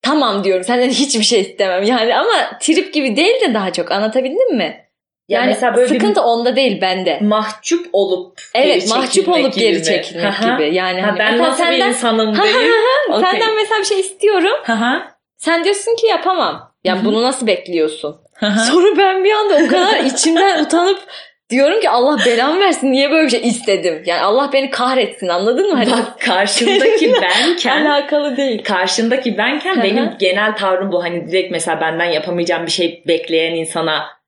Tamam 0.02 0.44
diyorum 0.44 0.64
senden 0.64 0.90
hiçbir 0.90 1.24
şey 1.24 1.42
istemem 1.42 1.84
yani 1.84 2.16
ama 2.16 2.58
trip 2.62 2.94
gibi 2.94 3.16
değil 3.16 3.42
de 3.42 3.54
daha 3.54 3.74
çok 3.74 3.92
anlatabildim 3.92 4.56
mi? 4.56 4.89
Ya 5.30 5.40
Yani 5.40 5.48
mesela 5.50 5.76
böyle 5.76 5.90
bir 5.94 6.00
sıkıntı 6.00 6.22
onda 6.22 6.56
değil 6.56 6.82
bende. 6.82 7.20
mahcup 7.22 7.86
olup 7.94 8.42
Evet 8.56 8.82
geri 8.82 8.90
mahcup 9.00 9.30
olup 9.30 9.54
gibi 9.54 9.66
geri 9.66 9.84
çekilmek 9.84 10.34
hı. 10.34 10.52
gibi. 10.54 10.76
Yani 10.76 11.02
Ha, 11.02 11.08
hani 11.08 11.20
ben 11.20 11.38
nasıl 11.38 11.64
bir 11.64 11.68
senden, 11.68 11.90
insanım 11.90 12.34
Ha, 12.34 12.44
ha, 12.44 12.48
değil. 12.60 12.72
Okey. 13.10 13.30
senden 13.32 13.56
mesela 13.56 13.80
bir 13.80 13.86
şey 13.86 14.00
istiyorum. 14.00 14.58
Hı 14.64 14.74
hı. 14.74 15.02
Sen 15.38 15.64
diyorsun 15.64 15.96
ki 15.96 16.08
yapamam. 16.08 16.72
Yani 16.84 17.06
bunu 17.06 17.22
nasıl 17.24 17.48
bekliyorsun? 17.48 18.18
Hı 18.34 18.46
hı. 18.46 18.60
Sonra 18.60 18.98
ben 18.98 19.24
bir 19.24 19.32
anda 19.32 19.54
o 19.66 19.68
kadar 19.68 20.00
içimden 20.00 20.64
utanıp 20.64 21.00
diyorum 21.50 21.82
ki 21.82 21.90
Allah 21.90 22.18
belamı 22.26 22.60
versin 22.60 22.92
niye 22.92 23.12
böyle 23.12 23.26
bir 23.26 23.32
şey 23.32 23.48
istedim? 23.48 24.04
Yani 24.06 24.22
Allah 24.22 24.50
beni 24.54 24.70
kahretsin 24.70 25.28
anladın 25.28 25.70
mı? 25.70 25.76
Hani 25.78 25.92
Bak 25.92 26.20
karşındaki 26.22 27.14
benken 27.22 27.86
alakalı 27.86 28.38
değil. 28.38 28.64
karşındaki 28.64 29.38
benken 29.38 29.76
Hı 29.76 29.80
hı. 29.80 29.84
benim 29.84 30.10
genel 30.20 30.56
tavrım 30.56 30.92
bu. 30.92 31.04
Hani 31.04 31.28
direkt 31.28 31.52
mesela 31.52 31.82
benden 31.82 32.06
yapamayacağım 32.06 32.66
bir 32.66 32.72
şey 32.72 33.04
bekleyen 33.08 33.56
insana 33.56 34.19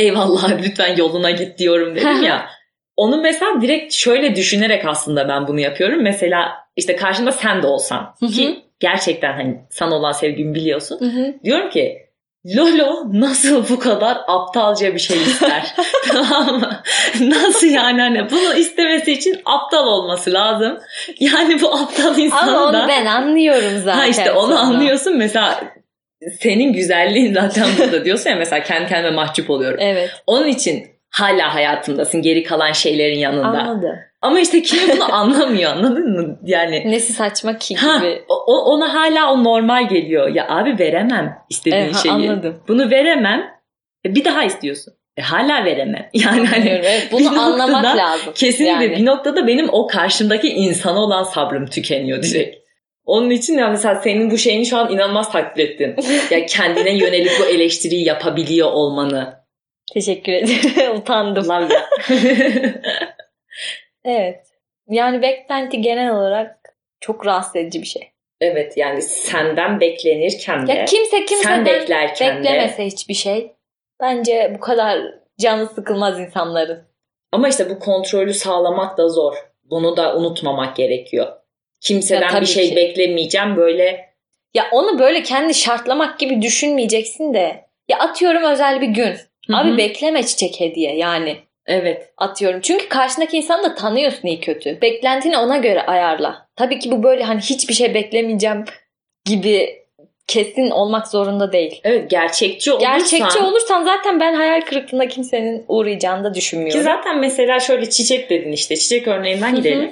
eyvallah 0.00 0.50
lütfen 0.62 0.96
yoluna 0.96 1.30
git 1.30 1.58
diyorum 1.58 1.96
dedim 1.96 2.22
ya. 2.22 2.46
Onu 2.96 3.20
mesela 3.22 3.60
direkt 3.60 3.92
şöyle 3.92 4.36
düşünerek 4.36 4.84
aslında 4.86 5.28
ben 5.28 5.48
bunu 5.48 5.60
yapıyorum. 5.60 6.02
Mesela 6.02 6.52
işte 6.76 6.96
karşımda 6.96 7.32
sen 7.32 7.62
de 7.62 7.66
olsan 7.66 8.14
ki 8.34 8.62
gerçekten 8.80 9.32
hani 9.32 9.60
sana 9.70 9.94
olan 9.94 10.12
sevgimi 10.12 10.54
biliyorsun. 10.54 10.98
Diyorum 11.44 11.70
ki 11.70 12.10
Lolo 12.56 13.04
nasıl 13.12 13.68
bu 13.68 13.78
kadar 13.78 14.18
aptalca 14.26 14.94
bir 14.94 14.98
şey 14.98 15.22
ister? 15.22 15.74
tamam 16.08 16.60
mı? 16.60 16.82
Nasıl 17.20 17.66
yani 17.66 18.00
hani 18.00 18.30
bunu 18.30 18.54
istemesi 18.54 19.12
için 19.12 19.40
aptal 19.44 19.86
olması 19.86 20.32
lazım. 20.32 20.78
Yani 21.20 21.62
bu 21.62 21.74
aptal 21.74 22.18
insan 22.18 22.48
Ama 22.48 22.64
onu 22.64 22.72
da 22.72 22.86
ben 22.88 23.06
anlıyorum 23.06 23.78
zaten. 23.84 23.98
ha 23.98 24.06
işte 24.06 24.32
onu 24.32 24.46
sonra. 24.52 24.58
anlıyorsun 24.60 25.16
mesela 25.16 25.60
senin 26.40 26.72
güzelliğin 26.72 27.34
zaten 27.34 27.64
burada 27.78 28.04
diyorsun 28.04 28.30
ya 28.30 28.36
mesela 28.36 28.62
kendi 28.62 28.88
kendime 28.88 29.10
mahcup 29.14 29.50
oluyorum. 29.50 29.78
Evet 29.82 30.10
Onun 30.26 30.46
için 30.46 30.86
hala 31.10 31.54
hayatımdasın 31.54 32.22
geri 32.22 32.42
kalan 32.42 32.72
şeylerin 32.72 33.18
yanında. 33.18 33.46
anladım. 33.46 33.96
Ama 34.22 34.40
işte 34.40 34.62
kimi 34.62 34.82
bunu 34.96 35.14
anlamıyor 35.14 35.70
anladın 35.72 36.10
mı? 36.12 36.38
Yani 36.44 36.90
Nesi 36.90 37.12
saçma 37.12 37.58
ki 37.58 37.74
gibi. 37.74 38.22
o- 38.28 38.44
o- 38.46 38.74
ona 38.74 38.94
hala 38.94 39.32
o 39.32 39.44
normal 39.44 39.88
geliyor. 39.88 40.28
Ya 40.34 40.46
abi 40.48 40.78
veremem 40.78 41.38
istediğin 41.50 41.82
Evet, 41.82 41.96
şeyi. 41.96 42.12
anladım. 42.12 42.62
Bunu 42.68 42.90
veremem. 42.90 43.42
E, 44.06 44.14
bir 44.14 44.24
daha 44.24 44.44
istiyorsun. 44.44 44.94
E, 45.16 45.22
hala 45.22 45.64
veremem. 45.64 46.08
Yani 46.14 46.46
hani. 46.46 46.68
Evet, 46.68 47.08
bunu 47.12 47.40
anlamak 47.40 47.84
lazım. 47.96 48.32
kesinlikle 48.34 48.84
Yani. 48.84 48.96
bir 48.96 49.06
noktada 49.06 49.46
benim 49.46 49.68
o 49.72 49.86
karşımdaki 49.86 50.48
insana 50.48 50.98
olan 51.00 51.22
sabrım 51.22 51.66
tükeniyor 51.66 52.22
direkt. 52.22 52.56
Onun 53.04 53.30
için 53.30 53.58
ya 53.58 53.68
mesela 53.68 53.94
senin 53.94 54.30
bu 54.30 54.38
şeyini 54.38 54.66
şu 54.66 54.76
an 54.76 54.92
inanılmaz 54.92 55.32
takdir 55.32 55.68
ettim. 55.68 55.96
ya 56.30 56.46
kendine 56.46 56.96
yönelik 56.96 57.30
bu 57.40 57.44
eleştiriyi 57.44 58.04
yapabiliyor 58.06 58.72
olmanı. 58.72 59.40
Teşekkür 59.94 60.32
ederim. 60.32 60.96
Utandım. 60.96 61.48
Love 61.48 61.74
ya. 61.74 61.88
Evet. 64.04 64.46
Yani 64.88 65.22
beklenti 65.22 65.80
genel 65.80 66.10
olarak 66.16 66.74
çok 67.00 67.26
rahatsız 67.26 67.56
edici 67.56 67.80
bir 67.82 67.86
şey. 67.86 68.10
evet 68.40 68.76
yani 68.76 69.02
senden 69.02 69.80
beklenirken 69.80 70.66
de 70.66 70.72
Ya 70.72 70.84
kimse 70.84 71.24
kimseden 71.24 71.64
beklerken 71.66 72.38
de 72.38 72.44
beklemese 72.44 72.86
hiçbir 72.86 73.14
şey. 73.14 73.52
Bence 74.00 74.52
bu 74.54 74.60
kadar 74.60 75.00
canı 75.40 75.66
sıkılmaz 75.66 76.20
insanların. 76.20 76.82
Ama 77.32 77.48
işte 77.48 77.70
bu 77.70 77.78
kontrolü 77.78 78.34
sağlamak 78.34 78.98
da 78.98 79.08
zor. 79.08 79.34
Bunu 79.64 79.96
da 79.96 80.16
unutmamak 80.16 80.76
gerekiyor. 80.76 81.26
Ya 81.80 81.86
Kimseden 81.86 82.30
tabii 82.30 82.40
bir 82.40 82.46
şey 82.46 82.68
ki. 82.68 82.76
beklemeyeceğim 82.76 83.56
böyle. 83.56 84.10
Ya 84.54 84.64
onu 84.72 84.98
böyle 84.98 85.22
kendi 85.22 85.54
şartlamak 85.54 86.18
gibi 86.18 86.42
düşünmeyeceksin 86.42 87.34
de. 87.34 87.64
Ya 87.88 87.98
atıyorum 87.98 88.42
özel 88.42 88.80
bir 88.80 88.88
gün. 88.88 89.14
Hı 89.46 89.56
Abi 89.56 89.76
bekleme 89.76 90.22
çiçek 90.22 90.60
hediye 90.60 90.96
yani. 90.96 91.36
Evet. 91.66 92.12
Atıyorum. 92.16 92.60
Çünkü 92.60 92.88
karşındaki 92.88 93.36
insanı 93.36 93.62
da 93.62 93.74
tanıyorsun 93.74 94.28
iyi 94.28 94.40
kötü. 94.40 94.80
Beklentini 94.82 95.38
ona 95.38 95.56
göre 95.56 95.82
ayarla. 95.82 96.48
Tabii 96.56 96.78
ki 96.78 96.90
bu 96.90 97.02
böyle 97.02 97.24
hani 97.24 97.40
hiçbir 97.40 97.74
şey 97.74 97.94
beklemeyeceğim 97.94 98.64
gibi 99.24 99.80
kesin 100.26 100.70
olmak 100.70 101.08
zorunda 101.08 101.52
değil. 101.52 101.80
Evet 101.84 102.10
gerçekçi 102.10 102.72
olursan. 102.72 102.98
Gerçekçi 102.98 103.38
olursan 103.38 103.84
zaten 103.84 104.20
ben 104.20 104.34
hayal 104.34 104.60
kırıklığına 104.60 105.08
kimsenin 105.08 105.64
uğrayacağını 105.68 106.24
da 106.24 106.34
düşünmüyorum. 106.34 106.80
Ki 106.80 106.84
zaten 106.84 107.18
mesela 107.18 107.60
şöyle 107.60 107.90
çiçek 107.90 108.30
dedin 108.30 108.52
işte. 108.52 108.76
Çiçek 108.76 109.08
örneğinden 109.08 109.52
Hı 109.52 109.56
hı. 109.56 109.90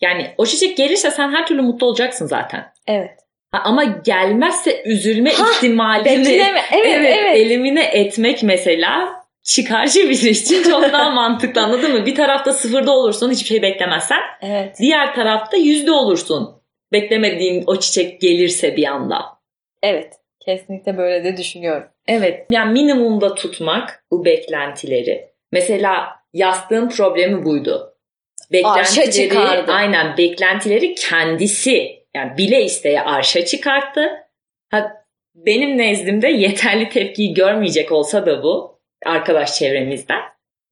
Yani 0.00 0.26
o 0.38 0.46
çiçek 0.46 0.76
gelirse 0.76 1.10
sen 1.10 1.32
her 1.32 1.46
türlü 1.46 1.62
mutlu 1.62 1.86
olacaksın 1.86 2.26
zaten. 2.26 2.72
Evet. 2.86 3.10
Ha, 3.52 3.60
ama 3.64 3.84
gelmezse 3.84 4.82
üzülme 4.84 5.30
Ha, 5.30 5.44
ihtimalini. 5.52 6.32
Evet 6.32 6.64
evet, 6.72 7.16
evet. 7.18 7.36
elimine 7.36 7.84
etmek 7.84 8.42
mesela 8.42 9.22
çıkarcı 9.42 10.00
bir 10.00 10.10
iş 10.10 10.42
için 10.42 10.62
çok 10.62 10.82
daha 10.82 11.10
mantıklı 11.14 11.60
anladın 11.60 11.92
mı? 11.92 12.06
Bir 12.06 12.14
tarafta 12.14 12.52
sıfırda 12.52 12.92
olursun 12.92 13.30
hiçbir 13.30 13.48
şey 13.48 13.62
beklemezsen. 13.62 14.20
Evet. 14.42 14.76
Diğer 14.78 15.14
tarafta 15.14 15.56
yüzde 15.56 15.92
olursun. 15.92 16.62
Beklemediğin 16.92 17.64
o 17.66 17.76
çiçek 17.76 18.20
gelirse 18.20 18.76
bir 18.76 18.86
anda. 18.86 19.22
Evet. 19.82 20.14
Kesinlikle 20.40 20.98
böyle 20.98 21.24
de 21.24 21.36
düşünüyorum. 21.36 21.88
Evet. 22.08 22.46
Yani 22.50 22.72
minimumda 22.72 23.34
tutmak 23.34 24.04
bu 24.10 24.24
beklentileri. 24.24 25.28
Mesela 25.52 26.08
yastığın 26.32 26.88
problemi 26.88 27.44
buydu. 27.44 27.95
Arşa 28.64 29.10
çıkardı. 29.10 29.72
aynen 29.72 30.16
beklentileri 30.16 30.94
kendisi 30.94 32.02
yani 32.16 32.36
bile 32.38 32.64
isteye 32.64 33.00
arşa 33.00 33.44
çıkarttı. 33.44 34.10
Ha, 34.70 34.92
benim 35.34 35.78
nezdimde 35.78 36.28
yeterli 36.28 36.88
tepkiyi 36.88 37.34
görmeyecek 37.34 37.92
olsa 37.92 38.26
da 38.26 38.42
bu 38.42 38.80
arkadaş 39.06 39.58
çevremizden. 39.58 40.20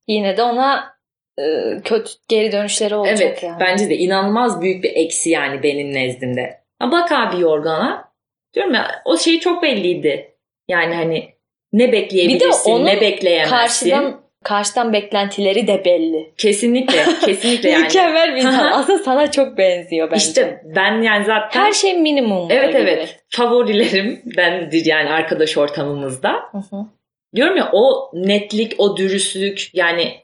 Yine 0.08 0.37
de 0.37 0.42
ona 0.42 0.94
e, 1.38 1.42
kötü 1.84 2.10
geri 2.28 2.52
dönüşleri 2.52 2.94
olacak 2.94 3.20
Evet 3.20 3.42
yani. 3.42 3.60
bence 3.60 3.90
de 3.90 3.96
inanılmaz 3.96 4.60
büyük 4.60 4.84
bir 4.84 4.90
eksi 4.94 5.30
yani 5.30 5.62
benim 5.62 5.94
nezdimde. 5.94 6.60
Ha, 6.78 6.92
bak 6.92 7.12
abi 7.12 7.40
yorgana 7.40 8.12
diyorum 8.54 8.74
ya 8.74 9.02
o 9.04 9.16
şey 9.16 9.40
çok 9.40 9.62
belliydi. 9.62 10.34
Yani 10.68 10.94
hani 10.94 11.34
ne 11.72 11.92
bekleyebilirsin 11.92 12.70
onun 12.70 12.87
ne 12.87 13.00
bekleyemezsin. 13.00 13.56
Karşıdan 13.56 14.23
karşıdan 14.44 14.92
beklentileri 14.92 15.66
de 15.66 15.85
belli. 15.85 16.33
Kesinlikle 16.38 17.04
kesinlikle 17.24 17.70
yani. 17.70 17.83
Mükemmel 17.83 18.35
bir 18.35 18.40
insan. 18.40 18.72
Aslında 18.72 18.98
sana 18.98 19.30
çok 19.30 19.59
benziyor 19.59 20.11
bence. 20.11 20.26
İşte 20.26 20.62
ben 20.64 21.02
yani 21.02 21.24
zaten 21.24 21.61
her 21.61 21.72
şey 21.72 21.98
minimum. 22.00 22.46
evet 22.50 22.74
evet 22.74 23.24
favorilerimdendir 23.28 24.87
yani 24.87 25.11
arkadaş 25.11 25.57
ortamımızda. 25.59 26.33
Hı 26.52 26.59
hı. 26.59 26.87
Diyorum 27.35 27.57
ya 27.57 27.70
o 27.72 28.11
netlik, 28.14 28.74
o 28.78 28.96
dürüstlük 28.96 29.70
yani 29.74 30.14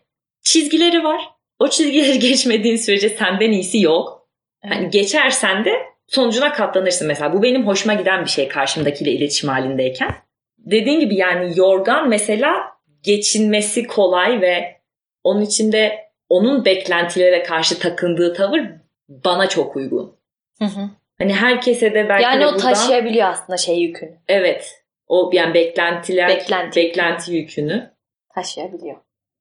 çizgileri 0.43 1.05
var. 1.05 1.21
O 1.59 1.69
çizgileri 1.69 2.19
geçmediğin 2.29 2.77
sürece 2.77 3.09
senden 3.09 3.53
iyisi 3.53 3.81
yok. 3.81 4.29
Hani 4.69 4.91
geçersen 4.91 5.65
de 5.65 5.71
sonucuna 6.07 6.53
katlanırsın 6.53 7.07
mesela. 7.07 7.33
Bu 7.33 7.43
benim 7.43 7.67
hoşuma 7.67 7.95
giden 7.95 8.25
bir 8.25 8.31
şey 8.31 8.49
karşımdakiyle 8.49 9.11
iletişim 9.11 9.49
halindeyken. 9.49 10.15
Dediğin 10.59 11.01
gibi 11.01 11.17
yani 11.17 11.53
yorgan 11.57 12.09
mesela 12.09 12.80
geçinmesi 13.03 13.87
kolay 13.87 14.41
ve 14.41 14.77
onun 15.25 15.41
içinde 15.41 16.11
onun 16.29 16.65
beklentilere 16.65 17.43
karşı 17.43 17.79
takındığı 17.79 18.35
tavır 18.35 18.61
bana 19.09 19.49
çok 19.49 19.77
uygun. 19.77 20.17
Hı 20.59 20.65
hı. 20.65 20.91
Hani 21.19 21.35
herkese 21.35 21.95
de 21.95 22.09
belki 22.09 22.25
Yani 22.25 22.41
de 22.41 22.47
o 22.47 22.53
buradan 22.55 22.75
taşıyabiliyor 22.75 23.29
aslında 23.29 23.57
şey 23.57 23.79
yükünü. 23.79 24.19
evet 24.29 24.83
o 25.07 25.31
yani 25.33 25.55
beklentiler 25.55 26.29
Beklenti. 26.29 26.81
beklenti 26.81 27.33
yükünü. 27.33 27.91
Taşıyabiliyor. 28.35 28.97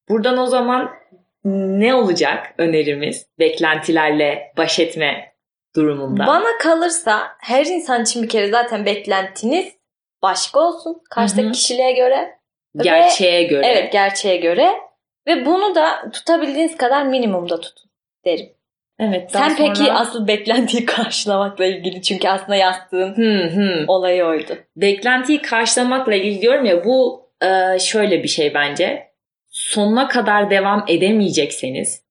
Buradan 0.09 0.37
o 0.37 0.45
zaman 0.45 0.91
ne 1.45 1.93
olacak 1.95 2.53
önerimiz 2.57 3.25
beklentilerle 3.39 4.53
baş 4.57 4.79
etme 4.79 5.33
durumunda? 5.75 6.27
Bana 6.27 6.57
kalırsa 6.59 7.27
her 7.39 7.65
insan 7.65 8.01
için 8.03 8.23
bir 8.23 8.29
kere 8.29 8.49
zaten 8.49 8.85
beklentiniz 8.85 9.73
başka 10.21 10.59
olsun. 10.59 11.01
Karşıdaki 11.09 11.51
kişiliğe 11.51 11.91
göre. 11.91 12.38
Ve- 12.75 12.83
Gerçeğe 12.83 13.43
göre. 13.43 13.65
Evet 13.67 13.91
gerçeğe 13.93 14.37
göre. 14.37 14.71
Ve 15.27 15.45
bunu 15.45 15.75
da 15.75 16.11
tutabildiğiniz 16.13 16.77
kadar 16.77 17.03
minimumda 17.05 17.61
tutun 17.61 17.91
derim. 18.25 18.49
Evet. 18.99 19.31
Sen 19.31 19.55
peki 19.55 19.75
sonra- 19.75 19.99
asıl 19.99 20.27
beklentiyi 20.27 20.85
karşılamakla 20.85 21.65
ilgili 21.65 22.01
çünkü 22.01 22.27
aslında 22.29 22.55
yastığın 22.55 23.17
Hı 23.17 23.47
hı. 23.47 23.83
olayı 23.87 24.25
oydu. 24.25 24.57
Beklentiyi 24.75 25.41
karşılamakla 25.41 26.15
ilgili 26.15 26.41
diyorum 26.41 26.65
ya 26.65 26.85
bu 26.85 27.29
e, 27.41 27.79
şöyle 27.79 28.23
bir 28.23 28.27
şey 28.27 28.53
bence. 28.53 29.09
Sonuna 29.49 30.07
kadar 30.07 30.49
devam 30.49 30.85
edemeyecekseniz 30.87 32.03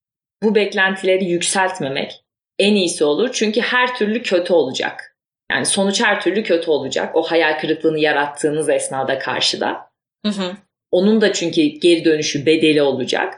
bu 0.43 0.55
beklentileri 0.55 1.25
yükseltmemek 1.25 2.25
en 2.59 2.75
iyisi 2.75 3.05
olur. 3.05 3.31
Çünkü 3.33 3.61
her 3.61 3.95
türlü 3.95 4.23
kötü 4.23 4.53
olacak. 4.53 5.17
Yani 5.53 5.67
sonuç 5.67 6.03
her 6.03 6.21
türlü 6.21 6.43
kötü 6.43 6.71
olacak. 6.71 7.17
O 7.17 7.23
hayal 7.23 7.59
kırıklığını 7.59 7.99
yarattığınız 7.99 8.69
esnada 8.69 9.19
karşıda. 9.19 9.88
Hı 10.27 10.33
hı. 10.33 10.53
Onun 10.91 11.21
da 11.21 11.33
çünkü 11.33 11.63
geri 11.63 12.05
dönüşü 12.05 12.47
bedeli 12.47 12.83
olacak. 12.83 13.35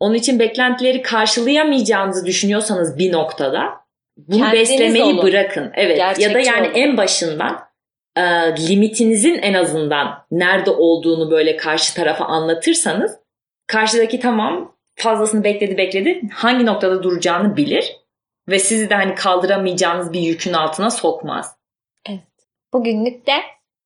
Onun 0.00 0.14
için 0.14 0.38
beklentileri 0.38 1.02
karşılayamayacağınızı 1.02 2.26
düşünüyorsanız 2.26 2.98
bir 2.98 3.12
noktada 3.12 3.80
bunu 4.16 4.38
Kendiniz 4.38 4.70
beslemeyi 4.70 5.04
olun. 5.04 5.22
bırakın. 5.22 5.72
Evet. 5.74 5.98
ya 5.98 6.06
da 6.06 6.12
Gerçekçi 6.12 6.50
yani 6.50 6.66
olun. 6.66 6.74
en 6.74 6.96
başından 6.96 7.60
e, 8.16 8.22
limitinizin 8.68 9.34
en 9.34 9.54
azından 9.54 10.26
nerede 10.30 10.70
olduğunu 10.70 11.30
böyle 11.30 11.56
karşı 11.56 11.94
tarafa 11.94 12.24
anlatırsanız 12.24 13.18
karşıdaki 13.66 14.20
tamam 14.20 14.76
fazlasını 14.96 15.44
bekledi 15.44 15.76
bekledi 15.76 16.20
hangi 16.34 16.66
noktada 16.66 17.02
duracağını 17.02 17.56
bilir 17.56 17.96
ve 18.48 18.58
sizi 18.58 18.90
de 18.90 18.94
hani 18.94 19.14
kaldıramayacağınız 19.14 20.12
bir 20.12 20.20
yükün 20.20 20.52
altına 20.52 20.90
sokmaz. 20.90 21.56
Bugünlük 22.72 23.26
de 23.26 23.32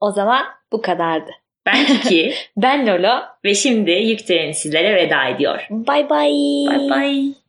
o 0.00 0.10
zaman 0.10 0.44
bu 0.72 0.82
kadardı. 0.82 1.30
Ben 1.66 1.86
Kiki 1.86 2.34
Ben 2.56 2.86
Lolo. 2.86 3.20
ve 3.44 3.54
şimdi 3.54 3.90
yük 3.90 4.26
treni 4.26 4.54
sizlere 4.54 4.94
veda 4.96 5.28
ediyor. 5.28 5.66
Bye 5.70 6.10
bye. 6.10 6.78
Bye 6.78 6.90
bye. 6.90 7.34